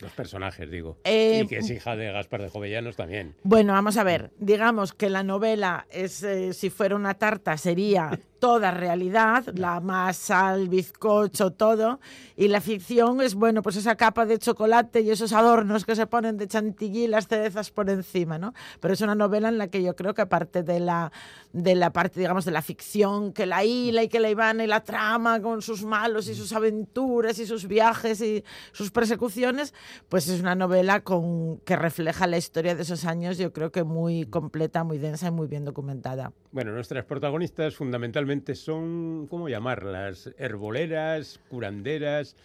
[0.00, 0.98] Los personajes, digo.
[1.04, 3.34] Eh, y que es hija de Gaspar de Jovellanos también.
[3.42, 4.30] Bueno, vamos a ver.
[4.38, 8.10] Digamos que la novela es, eh, si fuera una tarta, sería
[8.46, 11.98] toda realidad, la masa, el bizcocho, todo.
[12.36, 16.06] Y la ficción es, bueno, pues esa capa de chocolate y esos adornos que se
[16.06, 18.54] ponen de chantilly y las cerezas por encima, ¿no?
[18.78, 21.10] Pero es una novela en la que yo creo que aparte de la,
[21.52, 24.68] de la parte, digamos, de la ficción, que la hila y que la Ivana y
[24.68, 29.74] la trama con sus malos y sus aventuras y sus viajes y sus persecuciones,
[30.08, 33.82] pues es una novela con, que refleja la historia de esos años, yo creo que
[33.82, 36.32] muy completa, muy densa y muy bien documentada.
[36.52, 40.30] Bueno, nuestras protagonistas fundamentalmente son, ¿cómo llamarlas?
[40.38, 42.36] Herboleras, curanderas,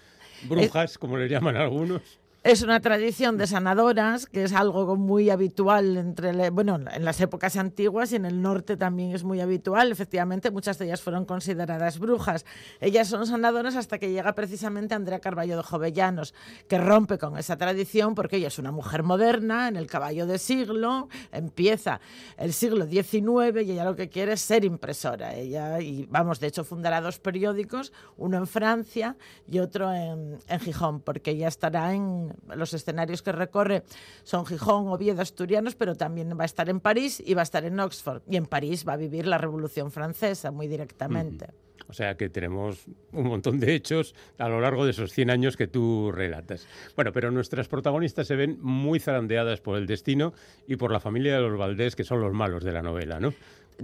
[0.47, 2.20] brujas, como les llaman algunos.
[2.43, 7.55] Es una tradición de sanadoras, que es algo muy habitual entre, bueno, en las épocas
[7.55, 9.91] antiguas y en el norte también es muy habitual.
[9.91, 12.43] Efectivamente, muchas de ellas fueron consideradas brujas.
[12.79, 16.33] Ellas son sanadoras hasta que llega precisamente Andrea Carballo de Jovellanos,
[16.67, 20.39] que rompe con esa tradición porque ella es una mujer moderna, en el caballo de
[20.39, 22.01] siglo, empieza
[22.37, 25.35] el siglo XIX y ella lo que quiere es ser impresora.
[25.35, 29.15] Ella, y vamos, de hecho fundará dos periódicos, uno en Francia
[29.47, 33.83] y otro en, en Gijón, porque ella estará en los escenarios que recorre
[34.23, 37.65] son Gijón, Oviedo, Asturianos, pero también va a estar en París y va a estar
[37.65, 38.21] en Oxford.
[38.29, 41.47] Y en París va a vivir la Revolución Francesa muy directamente.
[41.87, 45.57] O sea que tenemos un montón de hechos a lo largo de esos 100 años
[45.57, 46.65] que tú relatas.
[46.95, 50.33] Bueno, pero nuestras protagonistas se ven muy zarandeadas por el destino
[50.67, 53.33] y por la familia de los Valdés, que son los malos de la novela, ¿no?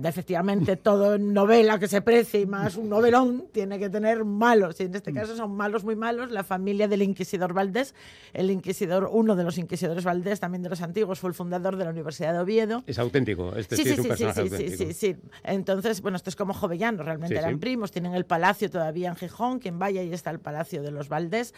[0.03, 4.79] Efectivamente todo novela que se precie y más un novelón tiene que tener malos.
[4.79, 6.31] Y en este caso son malos muy malos.
[6.31, 7.93] La familia del inquisidor Valdés
[8.33, 11.85] el inquisidor uno de los inquisidores Valdés también de los antiguos fue el fundador de
[11.85, 12.83] la Universidad de Oviedo.
[12.85, 14.91] Es auténtico, este sí, sí, es un sí, personaje sí, sí, auténtico.
[14.91, 15.15] sí, sí.
[15.43, 19.59] Entonces, bueno, esto es como Jovellanos, realmente eran primos, tienen el palacio todavía en Gijón,
[19.59, 21.53] quien vaya, ahí está el palacio de los Valdés,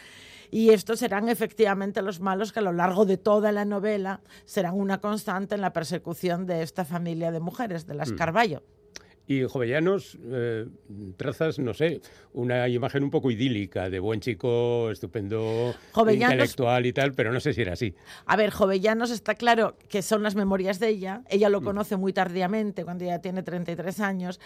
[0.50, 4.74] y estos serán efectivamente los malos que a lo largo de toda la novela serán
[4.74, 8.16] una constante en la persecución de esta familia de mujeres, de las Mm.
[8.16, 8.62] Carballo.
[9.26, 10.66] Y Jovellanos eh,
[11.16, 12.00] trazas, no sé,
[12.32, 17.38] una imagen un poco idílica de buen chico, estupendo, Jovellanos- intelectual y tal, pero no
[17.38, 17.94] sé si era así.
[18.26, 21.22] A ver, Jovellanos está claro que son las memorias de ella.
[21.28, 21.52] Ella Mm.
[21.52, 24.40] lo conoce muy tardíamente, cuando ella tiene 33 años.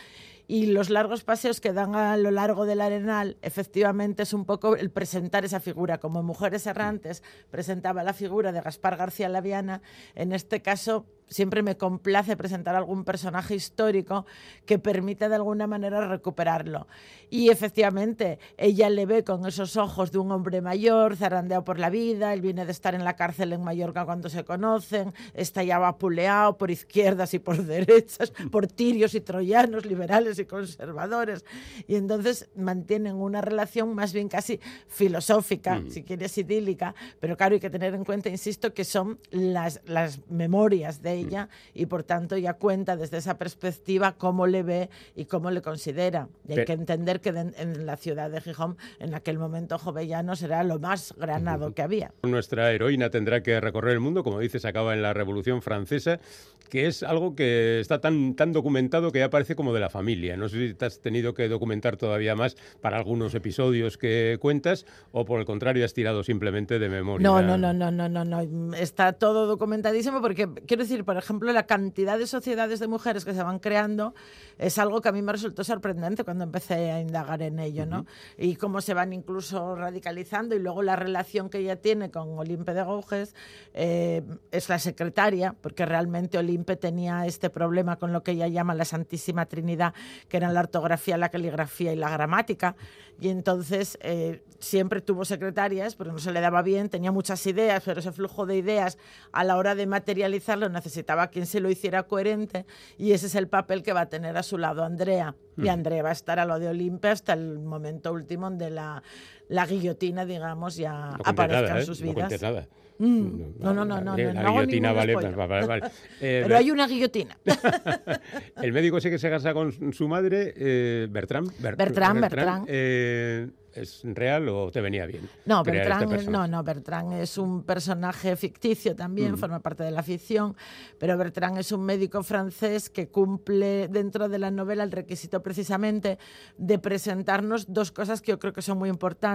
[0.46, 4.76] Y los largos paseos que dan a lo largo del arenal, efectivamente, es un poco
[4.76, 5.98] el presentar esa figura.
[5.98, 9.80] Como Mujeres Errantes presentaba la figura de Gaspar García Laviana,
[10.14, 14.26] en este caso siempre me complace presentar algún personaje histórico
[14.66, 16.86] que permita de alguna manera recuperarlo.
[17.30, 21.90] Y efectivamente, ella le ve con esos ojos de un hombre mayor, zarandeado por la
[21.90, 25.78] vida, él viene de estar en la cárcel en Mallorca cuando se conocen, está ya
[25.78, 31.44] vapuleado por izquierdas y por derechas, por tirios y troyanos, liberales y conservadores.
[31.86, 35.90] Y entonces mantienen una relación más bien casi filosófica, Mm.
[35.90, 40.20] si quieres idílica, pero claro, hay que tener en cuenta, insisto, que son las, las
[40.30, 45.26] memorias de ella y por tanto ella cuenta desde esa perspectiva cómo le ve y
[45.26, 46.28] cómo le considera.
[46.48, 49.78] Y hay Pe- que entender que de- en la ciudad de Gijón, en aquel momento
[49.78, 52.12] Jovellanos era lo más granado que había.
[52.22, 56.20] Nuestra heroína tendrá que recorrer el mundo, como dices, acaba en la Revolución Francesa,
[56.68, 60.36] que es algo que está tan, tan documentado que ya parece como de la familia.
[60.36, 64.86] No sé si te has tenido que documentar todavía más para algunos episodios que cuentas
[65.12, 67.26] o por el contrario has tirado simplemente de memoria.
[67.26, 68.74] No, no, no, no, no, no, no.
[68.74, 73.34] Está todo documentadísimo porque quiero decir, por ejemplo, la cantidad de sociedades de mujeres que
[73.34, 74.14] se van creando
[74.58, 78.06] es algo que a mí me resultó sorprendente cuando empecé a indagar en ello, ¿no?
[78.38, 82.74] Y cómo se van incluso radicalizando y luego la relación que ella tiene con Olimpe
[82.74, 83.34] de Gouges
[83.74, 88.74] eh, es la secretaria, porque realmente Olimpe tenía este problema con lo que ella llama
[88.74, 89.94] la Santísima Trinidad,
[90.28, 92.76] que eran la ortografía, la caligrafía y la gramática.
[93.20, 97.82] Y entonces eh, siempre tuvo secretarias, pero no se le daba bien, tenía muchas ideas,
[97.84, 98.98] pero ese flujo de ideas
[99.32, 102.66] a la hora de materializarlo necesitaba quien se lo hiciera coherente
[102.98, 105.36] y ese es el papel que va a tener a su lado Andrea.
[105.56, 109.04] Y Andrea va a estar a lo de Olimpia hasta el momento último donde la,
[109.48, 111.86] la guillotina, digamos, ya No aparezca en ¿eh?
[111.86, 112.42] sus No vidas.
[112.42, 112.66] nada.
[112.96, 115.34] Mm, no, no, no, no, no, la no guillotina vale, spoiler.
[115.36, 115.82] vale, vale.
[116.20, 117.36] Eh, Pero hay una guillotina.
[118.62, 121.50] El médico ese que se casa con su madre, eh, Bertrand.
[121.58, 122.64] Ber- Bertrand, Bertrand.
[122.68, 125.28] eh, ¿Es real o te venía bien?
[125.46, 129.36] No, este Bertrand, no, no, Bertrand es un personaje ficticio también, Mm.
[129.36, 130.54] forma parte de la ficción,
[130.96, 136.18] pero Bertrand es un médico francés que cumple dentro de la novela el requisito precisamente
[136.56, 139.33] de presentarnos dos cosas que yo creo que son muy importantes.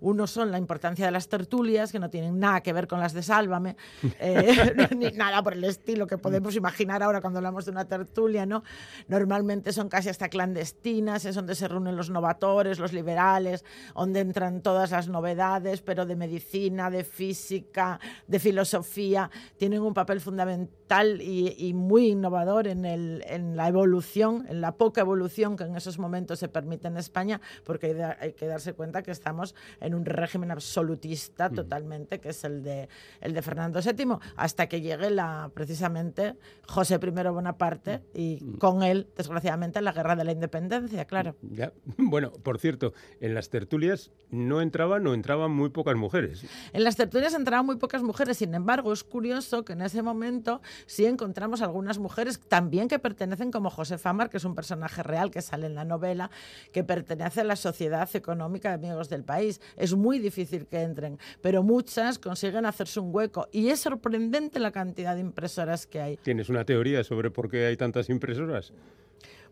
[0.00, 3.12] Uno son la importancia de las tertulias, que no tienen nada que ver con las
[3.12, 3.76] de Sálvame,
[4.20, 8.46] eh, ni nada por el estilo que podemos imaginar ahora cuando hablamos de una tertulia,
[8.46, 8.62] ¿no?
[9.08, 14.62] Normalmente son casi hasta clandestinas, es donde se reúnen los novatores, los liberales, donde entran
[14.62, 21.54] todas las novedades, pero de medicina, de física, de filosofía, tienen un papel fundamental y,
[21.58, 25.98] y muy innovador en, el- en la evolución, en la poca evolución que en esos
[25.98, 30.52] momentos se permite en España, porque hay que darse cuenta que estamos en un régimen
[30.52, 32.88] absolutista totalmente, que es el de,
[33.20, 36.36] el de Fernando VII, hasta que llegue la, precisamente
[36.68, 41.34] José I Bonaparte y con él, desgraciadamente, la guerra de la independencia, claro.
[41.42, 41.72] Ya.
[41.96, 46.44] Bueno, por cierto, en las tertulias no entraban o entraban muy pocas mujeres.
[46.72, 50.60] En las tertulias entraban muy pocas mujeres, sin embargo, es curioso que en ese momento
[50.86, 55.32] sí encontramos algunas mujeres también que pertenecen, como Josefa Mar, que es un personaje real
[55.32, 56.30] que sale en la novela,
[56.70, 59.60] que pertenece a la Sociedad Económica de Amigos del País.
[59.76, 64.70] Es muy difícil que entren, pero muchas consiguen hacerse un hueco y es sorprendente la
[64.70, 66.16] cantidad de impresoras que hay.
[66.18, 68.72] ¿Tienes una teoría sobre por qué hay tantas impresoras?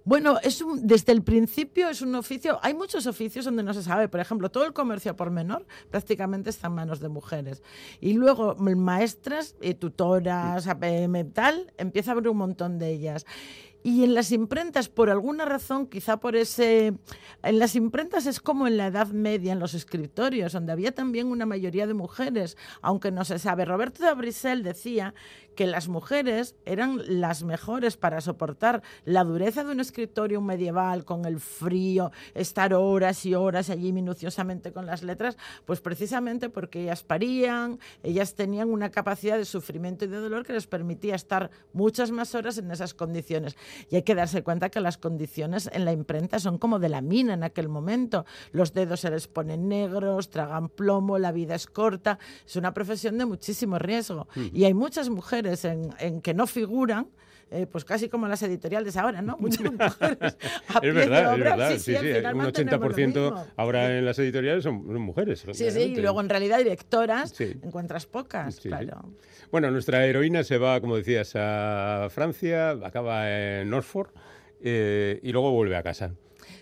[0.07, 3.83] Bueno, es un- desde el principio es un oficio, hay muchos oficios donde no se
[3.83, 7.63] sabe, por ejemplo, todo el comercio por menor prácticamente está en manos de mujeres.
[8.03, 13.25] Y luego maestras, y tutoras, APM, tal, empieza a haber un montón de ellas.
[13.87, 16.95] Y en las imprentas, por alguna razón, quizá por ese...
[17.43, 21.27] En las imprentas es como en la Edad Media, en los escritorios, donde había también
[21.27, 23.67] una mayoría de mujeres, aunque no se sabe.
[23.67, 25.13] Roberto de Brisel decía
[25.55, 31.27] que las mujeres eran las mejores para soportar la dureza de un escritorio medieval, con
[31.27, 37.03] el frío, estar horas y horas allí minuciosamente con las letras, pues precisamente porque ellas
[37.03, 42.11] parían, ellas tenían una capacidad de sufrimiento y de dolor que les permitía estar muchas
[42.11, 43.57] más horas en esas condiciones.
[43.91, 47.01] Y hay que darse cuenta que las condiciones en la imprenta son como de la
[47.01, 48.25] mina en aquel momento.
[48.53, 52.19] Los dedos se les ponen negros, tragan plomo, la vida es corta.
[52.47, 54.29] Es una profesión de muchísimo riesgo.
[54.53, 57.09] Y hay muchas mujeres en, en que no figuran.
[57.51, 59.37] Eh, pues casi como las editoriales ahora, ¿no?
[59.41, 60.37] Muchas mujeres
[60.69, 61.71] a Es verdad, es verdad.
[61.73, 63.47] Sí, Sí, sí, sí, un mantenemos lo 80% mismo.
[63.57, 65.45] ahora en las editoriales son, son mujeres.
[65.53, 69.03] Sí, sí, y luego en realidad directoras encuentras pocas, claro.
[69.51, 74.09] Bueno, nuestra heroína se va, como decías, a Francia, acaba en Oxford
[74.61, 76.13] eh, y luego vuelve a casa.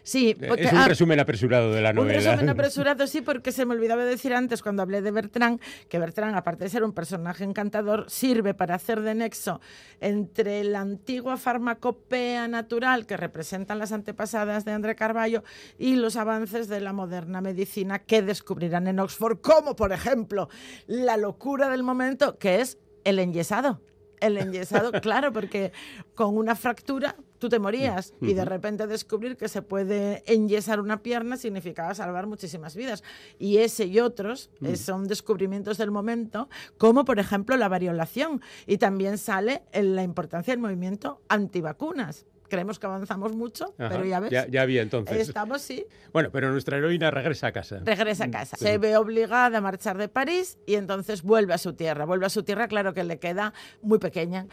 [0.05, 2.33] Sí, Eh, porque- es un ah, resumen apresurado de la Un novela.
[2.33, 6.35] resumen apresurado, sí, porque se me olvidaba decir antes cuando hablé de Bertrand, que Bertrand,
[6.35, 9.61] aparte de ser un personaje encantador, sirve para hacer de nexo
[10.01, 15.45] entre la antigua farmacopea natural que representan las antepasadas de André Carballo
[15.79, 20.49] y los avances de la moderna medicina que descubrirán en Oxford, como por ejemplo
[20.87, 23.81] la locura del momento, que es el enyesado.
[24.21, 25.73] El enyesado, claro, porque
[26.15, 31.03] con una fractura tú te morías y de repente descubrir que se puede enyesar una
[31.03, 33.03] pierna significaba salvar muchísimas vidas.
[33.37, 34.77] Y ese y otros eh, Mm.
[34.77, 38.41] son descubrimientos del momento, como por ejemplo la variolación.
[38.69, 42.27] Y también sale en la importancia del movimiento antivacunas.
[42.53, 44.31] Creemos que avanzamos mucho, Ajá, pero ya ves.
[44.31, 45.27] Ya, ya había entonces.
[45.27, 45.87] Estamos, sí.
[46.13, 47.81] Bueno, pero nuestra heroína regresa a casa.
[47.83, 48.59] Regresa a casa.
[48.59, 48.67] Sí.
[48.67, 52.05] Se ve obligada a marchar de París y entonces vuelve a su tierra.
[52.05, 54.49] Vuelve a su tierra, claro que le queda muy pequeña.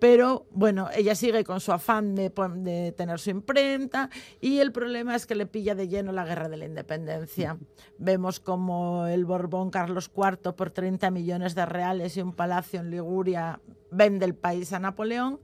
[0.00, 4.10] Pero bueno, ella sigue con su afán de, de tener su imprenta
[4.40, 7.56] y el problema es que le pilla de lleno la guerra de la independencia.
[7.98, 12.90] Vemos como el Borbón Carlos IV por 30 millones de reales y un palacio en
[12.90, 13.60] Liguria
[13.92, 15.38] vende el país a Napoleón.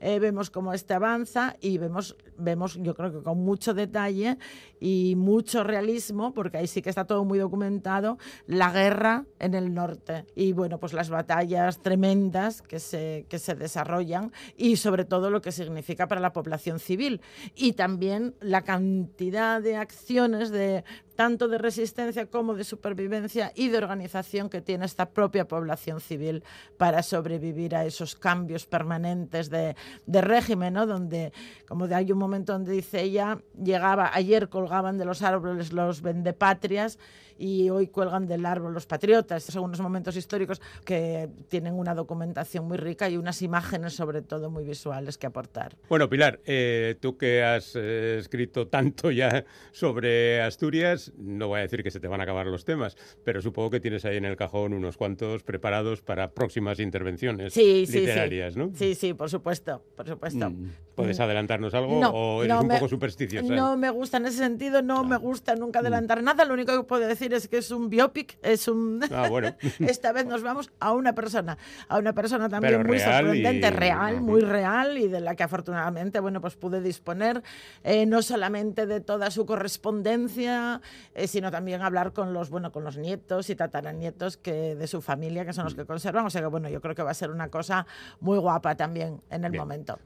[0.00, 4.38] Eh, vemos cómo este avanza y vemos, vemos, yo creo que con mucho detalle
[4.80, 9.72] y mucho realismo, porque ahí sí que está todo muy documentado, la guerra en el
[9.72, 10.24] norte.
[10.34, 15.40] Y bueno, pues las batallas tremendas que se, que se desarrollan y sobre todo lo
[15.40, 17.20] que significa para la población civil.
[17.54, 20.84] Y también la cantidad de acciones de
[21.16, 26.44] tanto de resistencia como de supervivencia y de organización que tiene esta propia población civil
[26.76, 29.74] para sobrevivir a esos cambios permanentes de,
[30.06, 30.86] régimen, ¿no?
[30.86, 31.32] donde,
[31.66, 36.02] como de, hay un momento donde dice ella, llegaba, ayer colgaban de los árboles los
[36.02, 36.98] vendepatrias
[37.38, 39.44] y hoy cuelgan del árbol los patriotas.
[39.44, 44.50] Son unos momentos históricos que tienen una documentación muy rica y unas imágenes sobre todo
[44.50, 45.76] muy visuales que aportar.
[45.88, 51.62] Bueno, Pilar, eh, tú que has eh, escrito tanto ya sobre Asturias, no voy a
[51.62, 54.24] decir que se te van a acabar los temas, pero supongo que tienes ahí en
[54.24, 58.58] el cajón unos cuantos preparados para próximas intervenciones literarias, sí.
[58.58, 58.70] ¿no?
[58.74, 60.50] Sí, sí, por supuesto, por supuesto.
[60.50, 60.70] Mm.
[60.94, 63.54] ¿Puedes adelantarnos algo o eres un poco supersticiosa?
[63.54, 66.44] No me gusta en ese sentido, no me gusta nunca adelantar nada.
[66.44, 69.00] Lo único que puedo decir es que es un biopic, es un...
[69.10, 69.54] Ah, bueno.
[69.80, 71.58] Esta vez nos vamos a una persona,
[71.88, 76.40] a una persona también muy sorprendente, real, muy real y de la que afortunadamente, bueno,
[76.40, 77.42] pues pude disponer
[77.84, 80.80] eh, no solamente de toda su correspondencia,
[81.14, 85.00] eh, sino también hablar con los, bueno, con los nietos y tataranietos que, de su
[85.00, 86.26] familia, que son los que conservan.
[86.26, 87.86] O sea que, bueno, yo creo que va a ser una cosa
[88.20, 89.98] muy guapa también en el momento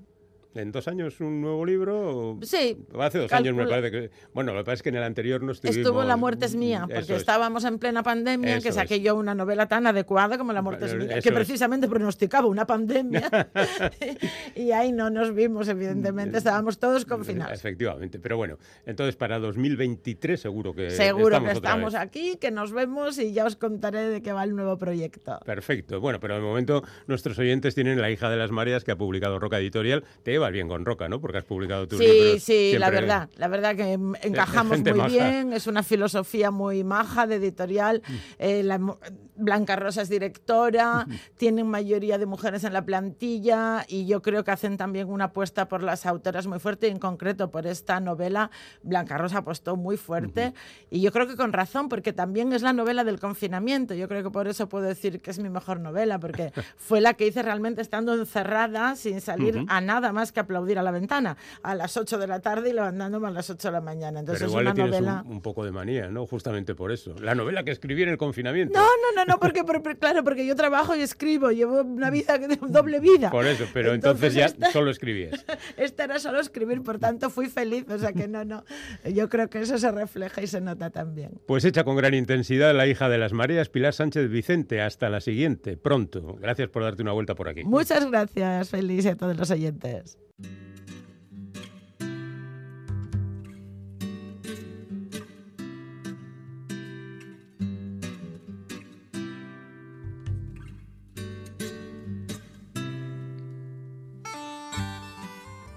[0.55, 2.39] en dos años un nuevo libro.
[2.43, 2.77] Sí.
[2.99, 4.11] Hace dos años me parece que.
[4.35, 5.77] Bueno, lo que pasa es que en el anterior no estuvimos.
[5.77, 9.69] Estuvo La muerte es mía, porque estábamos en plena pandemia, que saqué yo una novela
[9.69, 13.29] tan adecuada como La muerte es mía, que precisamente pronosticaba una pandemia.
[14.55, 17.53] y ahí no nos vimos, evidentemente, estábamos todos confinados.
[17.53, 20.91] Efectivamente, pero bueno, entonces para 2023 seguro que.
[20.91, 24.45] Seguro estamos que estamos aquí, que nos vemos y ya os contaré de qué va
[24.45, 25.39] el nuevo proyecto.
[25.45, 26.01] Perfecto.
[26.01, 29.39] Bueno, pero de momento nuestros oyentes tienen La hija de las mareas que ha publicado
[29.39, 30.05] Roca Editorial.
[30.23, 31.21] Te bien con Roca, ¿no?
[31.21, 35.67] Porque has publicado tu sí, Sí, la verdad, la verdad que encajamos muy bien, es
[35.67, 38.03] una filosofía muy maja de editorial.
[38.07, 38.15] Mm.
[38.39, 38.81] Eh, la,
[39.41, 44.51] Blanca Rosa es directora, tienen mayoría de mujeres en la plantilla y yo creo que
[44.51, 48.51] hacen también una apuesta por las autoras muy fuerte y en concreto por esta novela
[48.83, 50.53] Blanca Rosa apostó muy fuerte
[50.91, 53.95] y yo creo que con razón porque también es la novela del confinamiento.
[53.95, 57.15] Yo creo que por eso puedo decir que es mi mejor novela porque fue la
[57.15, 61.37] que hice realmente estando encerrada sin salir a nada más que aplaudir a la ventana
[61.63, 64.21] a las 8 de la tarde y levantándome a las 8 de la mañana.
[64.21, 65.23] Entonces Pero igual es una le tienes novela...
[65.27, 66.27] un, un, poco de manía, ¿no?
[66.27, 67.15] Justamente por eso.
[67.21, 68.79] La novela que escribí en el confinamiento.
[68.79, 69.65] No, no, no, no, porque,
[69.99, 73.31] claro, porque yo trabajo y escribo, llevo una vida, doble vida.
[73.31, 75.45] Por eso, pero entonces, ya solo escribías.
[75.77, 78.65] Esta era solo escribir, por tanto fui feliz, o sea que no, no.
[79.05, 81.41] Yo creo que eso se refleja y se nota también.
[81.47, 84.81] Pues hecha con gran intensidad la hija de las mareas, Pilar Sánchez Vicente.
[84.81, 86.37] Hasta la siguiente, pronto.
[86.41, 87.65] Gracias por darte una vuelta por aquí.
[87.65, 90.20] Muchas gracias, Feliz, y a todos los oyentes.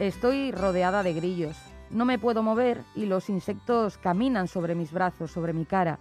[0.04, 1.56] Estoy rodeada de grillos.
[1.89, 5.98] No me puedo mover y los insectos caminan sobre mis brazos, sobre mi cara.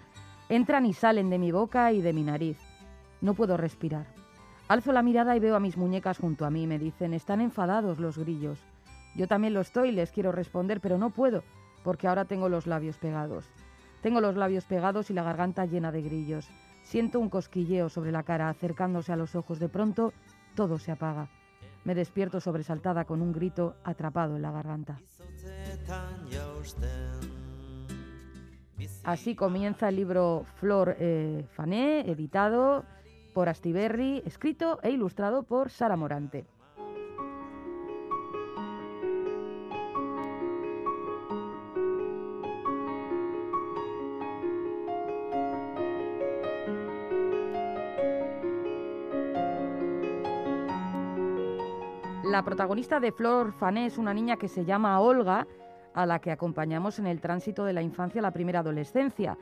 [0.49, 2.59] Entran y salen de mi boca y de mi nariz.
[3.21, 4.22] No puedo respirar.
[4.73, 6.67] Alzo la mirada y veo a mis muñecas junto a mí.
[6.67, 8.59] Me dicen, están enfadados los grillos.
[9.15, 11.45] Yo también lo estoy, les quiero responder, pero no puedo,
[11.85, 13.51] porque ahora tengo los labios pegados.
[14.01, 16.49] Tengo los labios pegados y la garganta llena de grillos.
[16.85, 19.59] Siento un cosquilleo sobre la cara acercándose a los ojos.
[19.59, 20.15] De pronto,
[20.55, 21.29] todo se apaga.
[21.85, 24.99] Me despierto sobresaltada con un grito atrapado en la garganta.
[29.05, 32.87] Así comienza el libro Flor eh, Fané, editado
[33.33, 36.45] por Astiberri, escrito e ilustrado por Sara Morante.
[52.33, 55.47] La protagonista de Flor Fané es una niña que se llama Olga,
[55.93, 59.37] a la que acompañamos en el tránsito de la infancia a la primera adolescencia.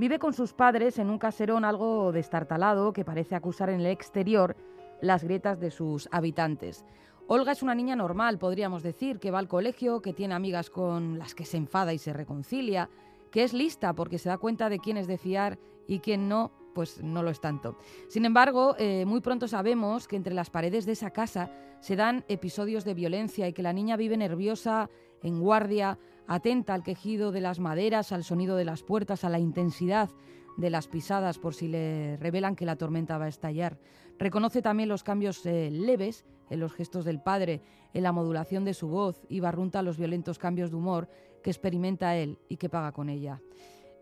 [0.00, 4.56] Vive con sus padres en un caserón algo destartalado que parece acusar en el exterior
[5.02, 6.86] las grietas de sus habitantes.
[7.26, 11.18] Olga es una niña normal, podríamos decir, que va al colegio, que tiene amigas con
[11.18, 12.88] las que se enfada y se reconcilia,
[13.30, 16.50] que es lista porque se da cuenta de quién es de fiar y quién no,
[16.74, 17.76] pues no lo es tanto.
[18.08, 22.24] Sin embargo, eh, muy pronto sabemos que entre las paredes de esa casa se dan
[22.28, 24.88] episodios de violencia y que la niña vive nerviosa,
[25.22, 25.98] en guardia,
[26.30, 30.10] atenta al quejido de las maderas, al sonido de las puertas, a la intensidad
[30.56, 33.78] de las pisadas por si le revelan que la tormenta va a estallar.
[34.16, 37.62] Reconoce también los cambios eh, leves en los gestos del padre,
[37.94, 41.08] en la modulación de su voz y barrunta los violentos cambios de humor
[41.42, 43.40] que experimenta él y que paga con ella.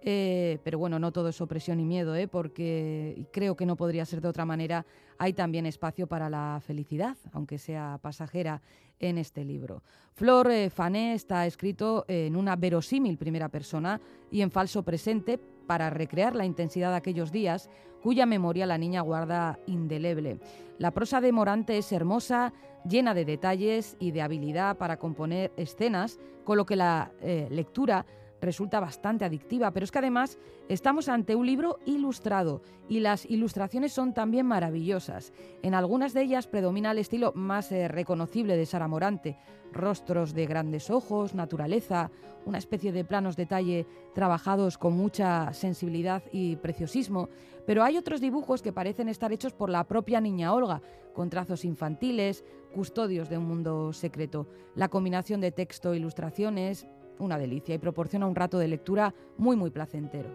[0.02, 2.28] Eh, pero bueno, no todo es opresión y miedo, ¿eh?
[2.28, 4.86] porque creo que no podría ser de otra manera.
[5.18, 8.62] Hay también espacio para la felicidad, aunque sea pasajera,
[9.00, 9.82] en este libro.
[10.14, 15.90] Flor eh, Fané está escrito en una verosímil primera persona y en falso presente para
[15.90, 17.70] recrear la intensidad de aquellos días
[18.02, 20.40] cuya memoria la niña guarda indeleble.
[20.78, 22.52] La prosa de Morante es hermosa,
[22.88, 28.06] llena de detalles y de habilidad para componer escenas, con lo que la eh, lectura
[28.40, 33.92] resulta bastante adictiva, pero es que además estamos ante un libro ilustrado y las ilustraciones
[33.92, 35.32] son también maravillosas.
[35.62, 39.36] En algunas de ellas predomina el estilo más eh, reconocible de Sara Morante,
[39.72, 42.10] rostros de grandes ojos, naturaleza,
[42.46, 47.28] una especie de planos detalle trabajados con mucha sensibilidad y preciosismo,
[47.66, 50.80] pero hay otros dibujos que parecen estar hechos por la propia niña Olga,
[51.12, 54.46] con trazos infantiles, custodios de un mundo secreto.
[54.74, 56.86] La combinación de texto e ilustraciones
[57.18, 60.28] una delicia y proporciona un rato de lectura muy muy placentero.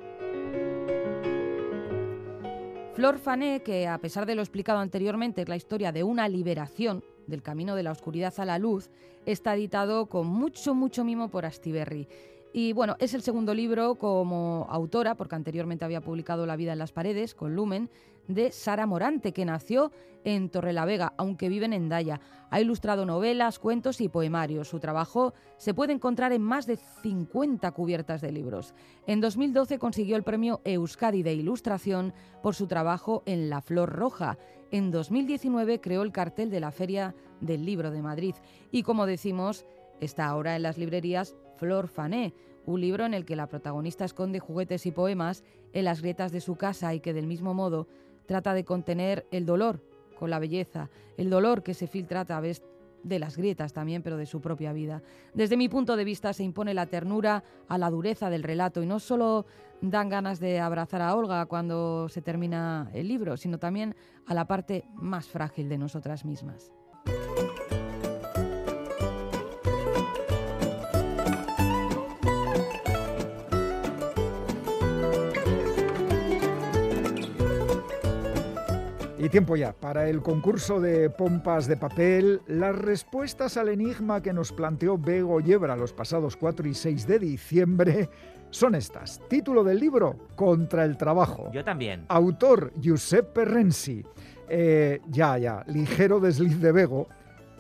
[2.94, 7.04] Flor Fané, que a pesar de lo explicado anteriormente es la historia de una liberación
[7.26, 8.92] del camino de la oscuridad a la luz,
[9.26, 12.08] está editado con mucho, mucho mimo por Astiberri.
[12.54, 16.78] Y bueno, es el segundo libro como autora, porque anteriormente había publicado La vida en
[16.78, 17.90] las paredes con Lumen,
[18.28, 19.92] de Sara Morante, que nació
[20.24, 22.20] en Torrelavega, aunque vive en Endaya.
[22.50, 24.70] Ha ilustrado novelas, cuentos y poemarios.
[24.70, 28.74] Su trabajo se puede encontrar en más de 50 cubiertas de libros.
[29.08, 34.38] En 2012 consiguió el premio Euskadi de Ilustración por su trabajo en La Flor Roja.
[34.72, 38.36] En 2019 creó el cartel de la Feria del Libro de Madrid.
[38.72, 39.66] Y como decimos,
[40.00, 42.34] está ahora en las librerías Flor Fané,
[42.66, 45.44] un libro en el que la protagonista esconde juguetes y poemas
[45.74, 47.88] en las grietas de su casa y que del mismo modo
[48.26, 49.82] trata de contener el dolor
[50.18, 52.64] con la belleza, el dolor que se filtra a través
[53.04, 55.02] de las grietas también, pero de su propia vida.
[55.34, 58.86] Desde mi punto de vista se impone la ternura a la dureza del relato y
[58.86, 59.46] no solo
[59.82, 63.96] dan ganas de abrazar a Olga cuando se termina el libro, sino también
[64.26, 66.72] a la parte más frágil de nosotras mismas.
[79.24, 82.42] Y tiempo ya para el concurso de pompas de papel.
[82.46, 87.20] Las respuestas al enigma que nos planteó Bego Yebra los pasados 4 y 6 de
[87.20, 88.10] diciembre
[88.50, 89.22] son estas.
[89.30, 91.50] Título del libro, Contra el trabajo.
[91.54, 92.04] Yo también.
[92.10, 94.04] Autor, Giuseppe Renzi.
[94.50, 97.08] Eh, ya, ya, ligero desliz de Bego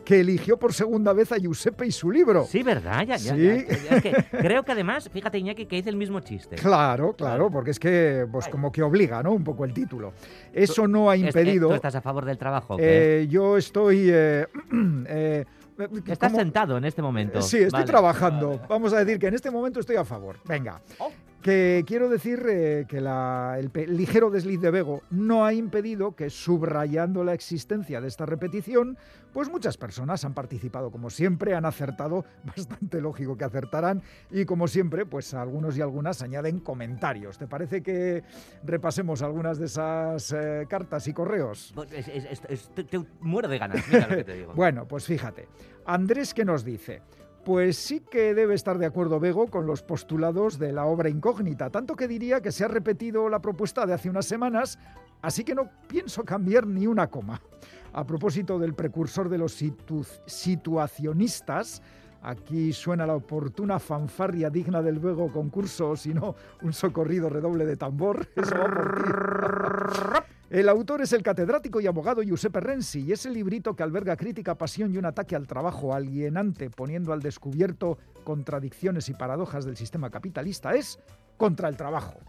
[0.03, 2.45] que eligió por segunda vez a Giuseppe y su libro.
[2.45, 2.99] Sí, ¿verdad?
[3.07, 3.65] Ya, ya, Sí.
[3.89, 3.95] ya.
[3.97, 6.55] Es que creo que además, fíjate Iñaki, que hice el mismo chiste.
[6.55, 9.31] Claro, claro, porque es que, pues como que obliga, ¿no?
[9.31, 10.13] Un poco el título.
[10.51, 11.69] Eso no ha eh, impedido.
[11.69, 12.77] ¿Tú estás a favor del trabajo?
[12.79, 14.09] Eh, yo estoy.
[14.11, 14.45] eh,
[15.07, 15.45] eh,
[16.07, 16.39] Estás ¿cómo?
[16.39, 17.41] sentado en este momento.
[17.41, 17.85] Sí, estoy Vale.
[17.85, 18.61] trabajando.
[18.69, 20.37] Vamos a decir que en este momento estoy a favor.
[20.45, 20.81] Venga.
[20.99, 21.11] Oh.
[21.43, 26.29] Que quiero decir eh, que la- el ligero desliz de Bego no ha impedido que,
[26.29, 28.97] subrayando la existencia de esta repetición,
[29.33, 34.69] pues muchas personas han participado como siempre, han acertado, bastante lógico que acertarán, y como
[34.69, 37.37] siempre, pues algunos y algunas añaden comentarios.
[37.37, 38.23] ¿Te parece que
[38.63, 41.73] repasemos algunas de esas eh, cartas y correos?
[41.91, 44.53] Es- es- es- es- te, te muero de ganas, mira lo que te digo.
[44.55, 45.49] Bueno, pues fíjate.
[45.85, 47.01] Andrés que nos dice,
[47.43, 51.69] pues sí que debe estar de acuerdo Bego con los postulados de la obra incógnita,
[51.69, 54.79] tanto que diría que se ha repetido la propuesta de hace unas semanas,
[55.21, 57.41] así que no pienso cambiar ni una coma.
[57.91, 61.81] A propósito del precursor de los situ- situacionistas,
[62.21, 67.65] aquí suena la oportuna fanfarria digna del Bego concurso, o si no, un socorrido redoble
[67.65, 68.25] de tambor.
[68.35, 70.25] Eso va por.
[70.53, 74.55] El autor es el catedrático y abogado Giuseppe Renzi y ese librito que alberga crítica,
[74.55, 80.11] pasión y un ataque al trabajo alienante, poniendo al descubierto contradicciones y paradojas del sistema
[80.11, 80.99] capitalista, es
[81.37, 82.19] Contra el trabajo.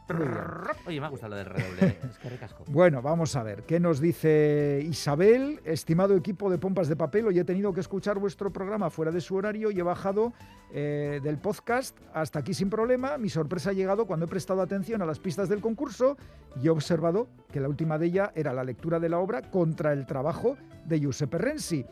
[0.86, 1.98] Oye, me ha gustado lo del redoble.
[2.10, 2.64] Es que recasco.
[2.68, 5.60] Bueno, vamos a ver, ¿qué nos dice Isabel?
[5.64, 9.20] Estimado equipo de Pompas de Papel, hoy he tenido que escuchar vuestro programa fuera de
[9.20, 10.32] su horario y he bajado
[10.72, 13.16] eh, del podcast hasta aquí sin problema.
[13.16, 16.16] Mi sorpresa ha llegado cuando he prestado atención a las pistas del concurso
[16.60, 19.92] y he observado que la última de ella era la lectura de la obra Contra
[19.92, 21.86] el trabajo de Giuseppe Renzi.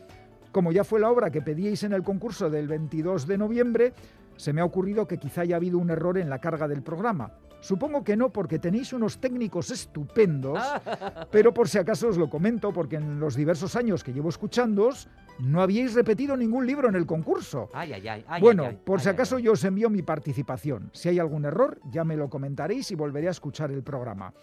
[0.51, 3.93] Como ya fue la obra que pedíais en el concurso del 22 de noviembre,
[4.35, 7.31] se me ha ocurrido que quizá haya habido un error en la carga del programa.
[7.63, 10.59] Supongo que no, porque tenéis unos técnicos estupendos,
[11.31, 15.07] pero por si acaso os lo comento, porque en los diversos años que llevo escuchándoos,
[15.39, 17.69] no habíais repetido ningún libro en el concurso.
[17.73, 18.25] Ay, ay, ay.
[18.27, 20.89] ay, bueno, ay, por si acaso yo os envío mi participación.
[20.91, 24.33] Si hay algún error, ya me lo comentaréis y volveré a escuchar el programa.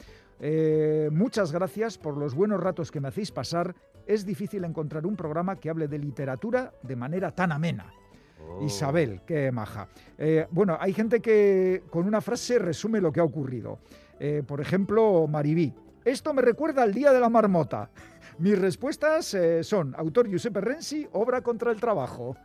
[0.41, 3.75] Eh, muchas gracias por los buenos ratos que me hacéis pasar.
[4.07, 7.93] Es difícil encontrar un programa que hable de literatura de manera tan amena.
[8.61, 9.89] Isabel, qué maja.
[10.19, 13.79] Eh, bueno, hay gente que con una frase resume lo que ha ocurrido.
[14.19, 15.73] Eh, por ejemplo, Maribí.
[16.05, 17.91] Esto me recuerda al Día de la Marmota.
[18.39, 22.37] Mis respuestas eh, son autor Giuseppe Renzi, obra contra el trabajo.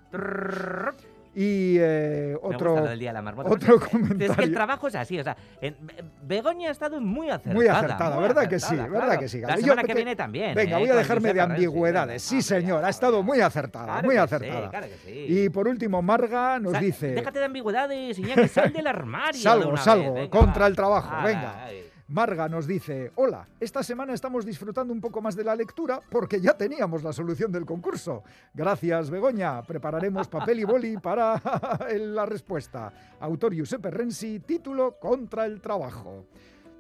[1.37, 3.49] Y eh, otro, gusta lo del día de la marmota.
[3.49, 4.53] otro porque Es que el comentario.
[4.53, 5.75] trabajo es así, o sea, en-
[6.23, 7.53] Begoña ha estado muy acertada.
[7.55, 8.75] Muy acertada, muy ¿verdad que sí?
[8.75, 9.41] ¿Verdad que sí?
[9.41, 10.55] La Yo semana que viene también.
[10.55, 10.79] Venga, ¿eh?
[10.79, 12.21] voy a dejarme de ambigüedades.
[12.23, 14.61] Sí, señor, ha estado muy acertada, Claro muy acertada.
[14.63, 15.25] Sí, claro que sí.
[15.27, 17.07] Y por último, Marga nos dice...
[17.15, 19.33] Déjate de ambigüedades, Iñaki, sal del armario.
[19.37, 20.67] de Salgo, una salgo, vez, venga, contra va.
[20.67, 21.63] el trabajo, Ala, venga.
[21.65, 21.81] ay.
[22.07, 26.39] Marga nos dice, hola, esta semana estamos disfrutando un poco más de la lectura porque
[26.39, 28.23] ya teníamos la solución del concurso.
[28.53, 29.63] Gracias, Begoña.
[29.63, 31.41] Prepararemos papel y boli para
[31.97, 32.93] la respuesta.
[33.19, 36.27] Autor Giuseppe Renzi, título Contra el trabajo.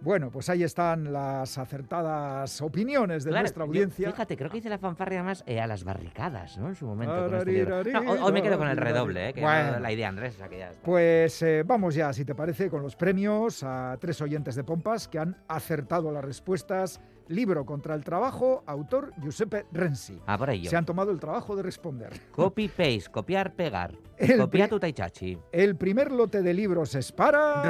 [0.01, 4.11] Bueno, pues ahí están las acertadas opiniones de Claro, nuestra yo, audiencia.
[4.11, 6.67] fíjate, creo que hice la fanfarria más eh, a las barricadas, ¿no?
[6.67, 7.25] En su momento.
[7.37, 7.65] este.
[7.91, 9.33] No, hoy, hoy me quedo con el redoble, ¿eh?
[9.33, 9.71] Que Bueno.
[9.73, 10.81] no- la idea, Andrés, ya está.
[10.83, 15.07] Pues eh, vamos ya, si te parece, con los premios a tres oyentes de Pompas
[15.07, 17.01] que han acertado las respuestas.
[17.27, 20.21] Libro contra el trabajo, autor Giuseppe Renzi.
[20.27, 20.69] Ah, por ello.
[20.69, 22.11] Se han tomado el trabajo de responder.
[22.31, 23.93] Copy, paste, copiar, pegar.
[24.19, 25.35] El Copia tu taichachi.
[25.51, 27.63] El primer lote de libros es para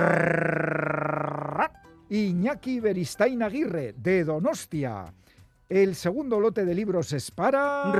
[2.09, 5.05] Iñaki Beristain Aguirre, de Donostia.
[5.67, 7.91] El segundo lote de libros es para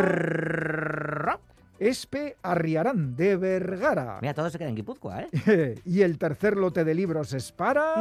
[1.80, 4.20] Espe Arriarán, de Vergara.
[4.22, 5.82] Mira, todo se queda en Guipúzcoa, ¿eh?
[5.84, 7.94] y el tercer lote de libros es para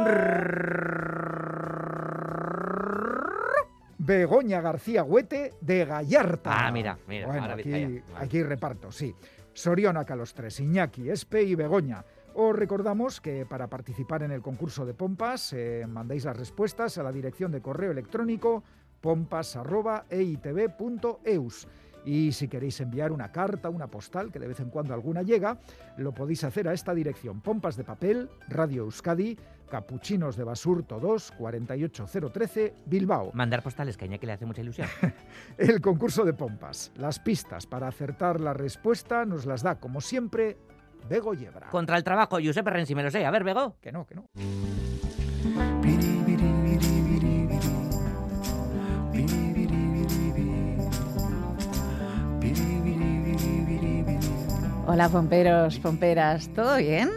[3.97, 6.67] Begoña García Huete de Gallarta.
[6.67, 9.13] Ah, mira, mira, Bueno, ahora aquí, aquí reparto, sí.
[9.51, 12.03] Sorionaca los tres, Iñaki, Espe y Begoña.
[12.37, 17.03] Os recordamos que para participar en el concurso de pompas eh, mandáis las respuestas a
[17.03, 18.61] la dirección de correo electrónico
[18.99, 21.67] pompas.eitv.eus.
[22.03, 25.59] Y si queréis enviar una carta, una postal, que de vez en cuando alguna llega,
[25.97, 27.39] lo podéis hacer a esta dirección.
[27.39, 29.37] Pompas de papel, Radio Euskadi,
[29.69, 33.31] Capuchinos de Basurto 2, 48013, Bilbao.
[33.33, 34.89] Mandar postales, que a Iñaki le hace mucha ilusión.
[35.57, 36.91] El concurso de pompas.
[36.97, 40.57] Las pistas para acertar la respuesta nos las da, como siempre,
[41.07, 41.69] Bego Yebra.
[41.69, 43.25] Contra el trabajo, Giuseppe Renzi, me lo sé.
[43.25, 43.75] A ver, Bego.
[43.81, 44.25] Que no, que no.
[54.87, 57.09] Hola, pomperos, pomperas, ¿todo bien?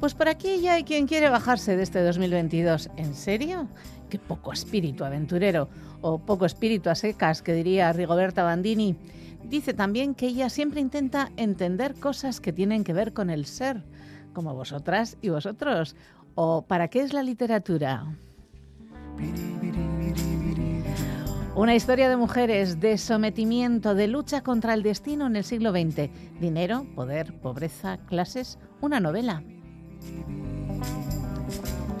[0.00, 2.90] Pues por aquí ya hay quien quiere bajarse de este 2022.
[2.96, 3.68] ¿En serio?
[4.10, 5.68] Qué poco espíritu aventurero,
[6.00, 8.96] o poco espíritu a secas, que diría Rigoberta Bandini.
[9.44, 13.84] Dice también que ella siempre intenta entender cosas que tienen que ver con el ser,
[14.32, 15.96] como vosotras y vosotros.
[16.34, 18.06] ¿O para qué es la literatura?
[21.54, 26.08] Una historia de mujeres, de sometimiento, de lucha contra el destino en el siglo XX.
[26.40, 28.58] Dinero, poder, pobreza, clases.
[28.80, 29.42] Una novela.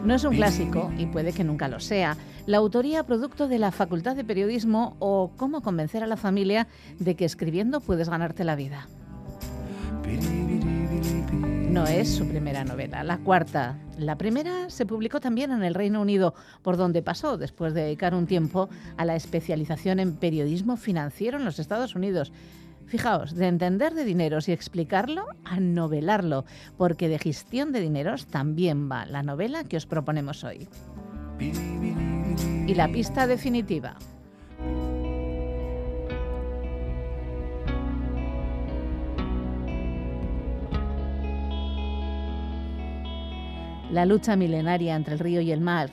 [0.04, 2.16] No es un clásico y puede que nunca lo sea.
[2.44, 6.66] La autoría producto de la Facultad de Periodismo o cómo convencer a la familia
[6.98, 8.88] de que escribiendo puedes ganarte la vida.
[11.70, 13.78] No es su primera novela, la cuarta.
[13.96, 18.12] La primera se publicó también en el Reino Unido, por donde pasó después de dedicar
[18.14, 22.32] un tiempo a la especialización en periodismo financiero en los Estados Unidos.
[22.86, 26.44] Fijaos, de entender de dineros y explicarlo a novelarlo,
[26.76, 30.68] porque de gestión de dineros también va la novela que os proponemos hoy.
[32.66, 33.96] Y la pista definitiva.
[43.92, 45.90] La lucha milenaria entre el río y el mar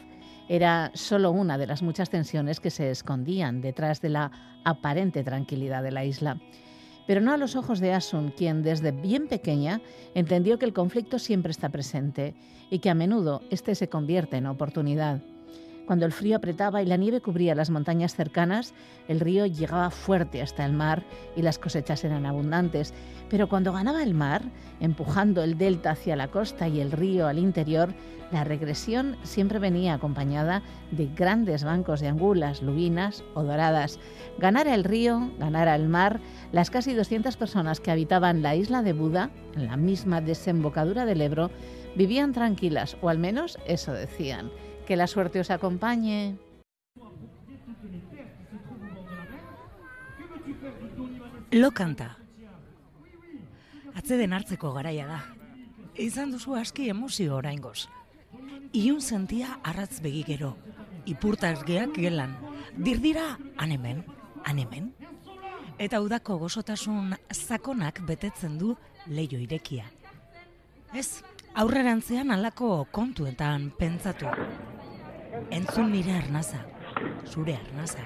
[0.48, 4.32] era solo una de las muchas tensiones que se escondían detrás de la
[4.64, 6.40] aparente tranquilidad de la isla.
[7.06, 9.82] Pero no a los ojos de Asun, quien desde bien pequeña
[10.16, 12.36] entendió que el conflicto siempre está presente
[12.70, 15.22] y que a menudo este se convierte en oportunidad.
[15.90, 18.76] Cuando el frío apretaba y la nieve cubría las montañas cercanas,
[19.08, 21.02] el río llegaba fuerte hasta el mar
[21.36, 22.94] y las cosechas eran abundantes.
[23.28, 24.44] Pero cuando ganaba el mar,
[24.80, 27.92] empujando el delta hacia la costa y el río al interior,
[28.32, 30.62] la regresión siempre venía acompañada
[30.92, 33.98] de grandes bancos de angulas, lubinas o doradas.
[34.38, 36.20] Ganara el río, ganara el mar,
[36.52, 41.22] las casi 200 personas que habitaban la isla de Buda, en la misma desembocadura del
[41.22, 41.50] Ebro,
[41.96, 44.52] Vivían tranquilas, o al menos eso decían.
[44.90, 46.36] Que la suerte os acompañe.
[51.52, 52.18] Lo kanta.
[53.94, 55.20] Atzeden hartzeko garaia da.
[55.94, 57.86] Izan duzu aski emozio oraingoz.
[58.74, 60.56] Iun sentia arratz begigero.
[61.06, 62.34] Ipurtazgeak gelan.
[62.74, 64.02] Dirdira anemen,
[64.44, 64.90] anemen.
[65.78, 68.74] Eta udako gozotasun zakonak betetzen du
[69.06, 69.86] leio irekia.
[70.98, 71.22] Ez,
[71.54, 74.34] aurrerantzean alako kontuetan pentsatu.
[75.30, 76.64] Entzun nire arnaza,
[77.30, 78.02] zure arnaza.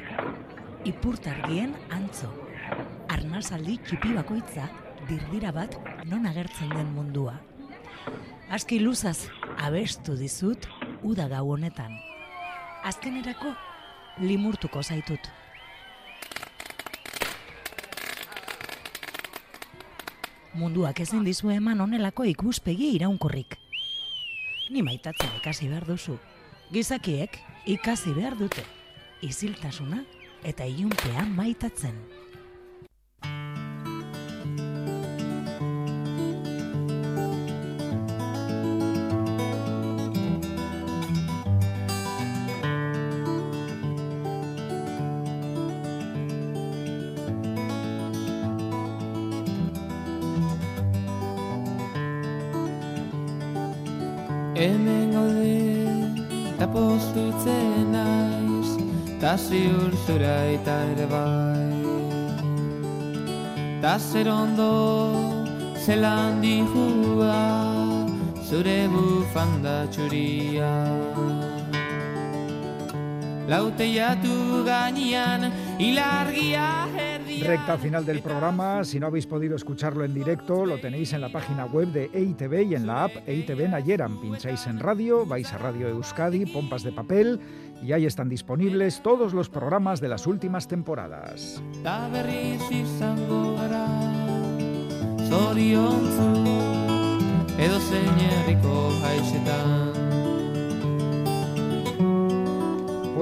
[0.83, 2.27] Ipurtargien antzo.
[3.07, 4.65] Arnazaldi txipi bakoitza
[5.07, 5.77] dirdira bat
[6.09, 7.37] non agertzen den mundua.
[8.51, 10.67] Aski luzaz abestu dizut
[11.03, 11.95] uda gau honetan.
[12.83, 13.53] Azkenerako
[14.19, 15.31] limurtuko zaitut.
[20.59, 23.55] Munduak ezin dizu eman onelako ikuspegi iraunkorrik.
[24.69, 26.19] Ni maitatzen ikasi behar duzu.
[26.71, 27.35] Gizakiek
[27.65, 28.63] ikasi behar dute.
[29.21, 30.03] Iziltasuna
[30.43, 31.95] eta ilunpea maitatzen.
[59.53, 61.73] Ta ziur zura eta ere bai.
[63.81, 64.71] Ta zer ondo,
[65.77, 67.37] zelan dihua,
[68.49, 70.73] zure bufanda txuria.
[75.79, 76.87] Ilargia
[77.41, 78.83] Recta final del programa.
[78.85, 82.71] Si no habéis podido escucharlo en directo, lo tenéis en la página web de EITV
[82.71, 84.21] y en la app EITV Nayeran.
[84.21, 87.39] Pincháis en radio, vais a Radio Euskadi, Pompas de Papel
[87.83, 91.61] y ahí están disponibles todos los programas de las últimas temporadas.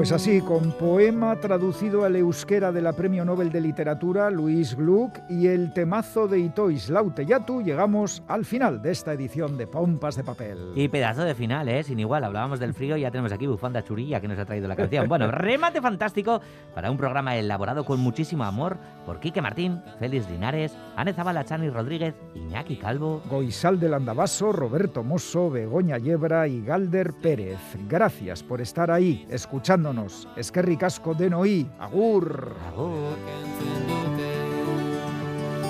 [0.01, 5.19] Pues así, con poema traducido al euskera de la Premio Nobel de Literatura, Luis Gluck,
[5.29, 10.23] y el temazo de Itois Lauteyatu, llegamos al final de esta edición de Pompas de
[10.23, 10.71] Papel.
[10.73, 11.83] Y pedazo de final, ¿eh?
[11.83, 12.23] Sin igual.
[12.23, 15.07] Hablábamos del frío y ya tenemos aquí Bufanda Churilla que nos ha traído la canción.
[15.07, 16.41] Bueno, remate fantástico
[16.73, 21.69] para un programa elaborado con muchísimo amor por Quique Martín, Félix Linares, Ane Zabala, Chani
[21.69, 27.59] Rodríguez, Iñaki Calvo, Goizal del Andabaso, Roberto Mosso, Begoña Yebra y Galder Pérez.
[27.87, 29.27] Gracias por estar ahí,
[29.91, 30.27] escuchándonos.
[30.37, 32.55] Eskerrik asko denoi, agur.
[32.67, 33.17] Agur.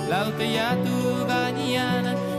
[0.09, 2.30] Lauteiatu gainean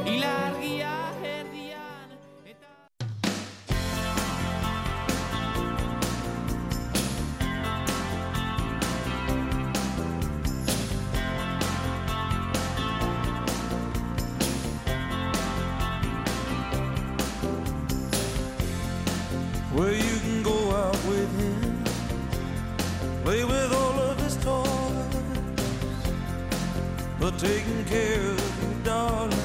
[27.23, 29.39] but taking care of you, darling,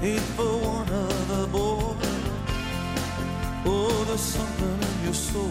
[0.00, 1.96] ain't for one other boy.
[3.66, 5.50] Oh, there's something in your soul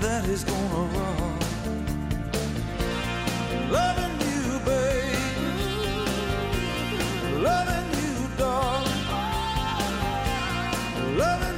[0.00, 1.42] that is gonna rock.
[3.70, 5.22] Loving you, baby,
[7.48, 9.04] loving you, darling.
[11.16, 11.57] Loving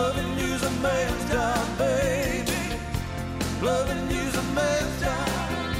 [0.00, 2.52] Loving you's a man's job, baby.
[3.60, 5.74] Loving you's a man's job.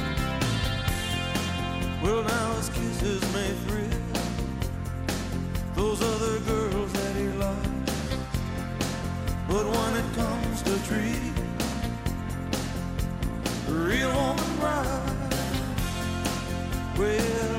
[2.03, 4.01] Well, now his kisses may thrill
[5.75, 7.69] those other girls that he loves,
[9.47, 11.35] but when it comes to treating
[13.69, 15.31] a real woman right.
[16.97, 17.58] Well,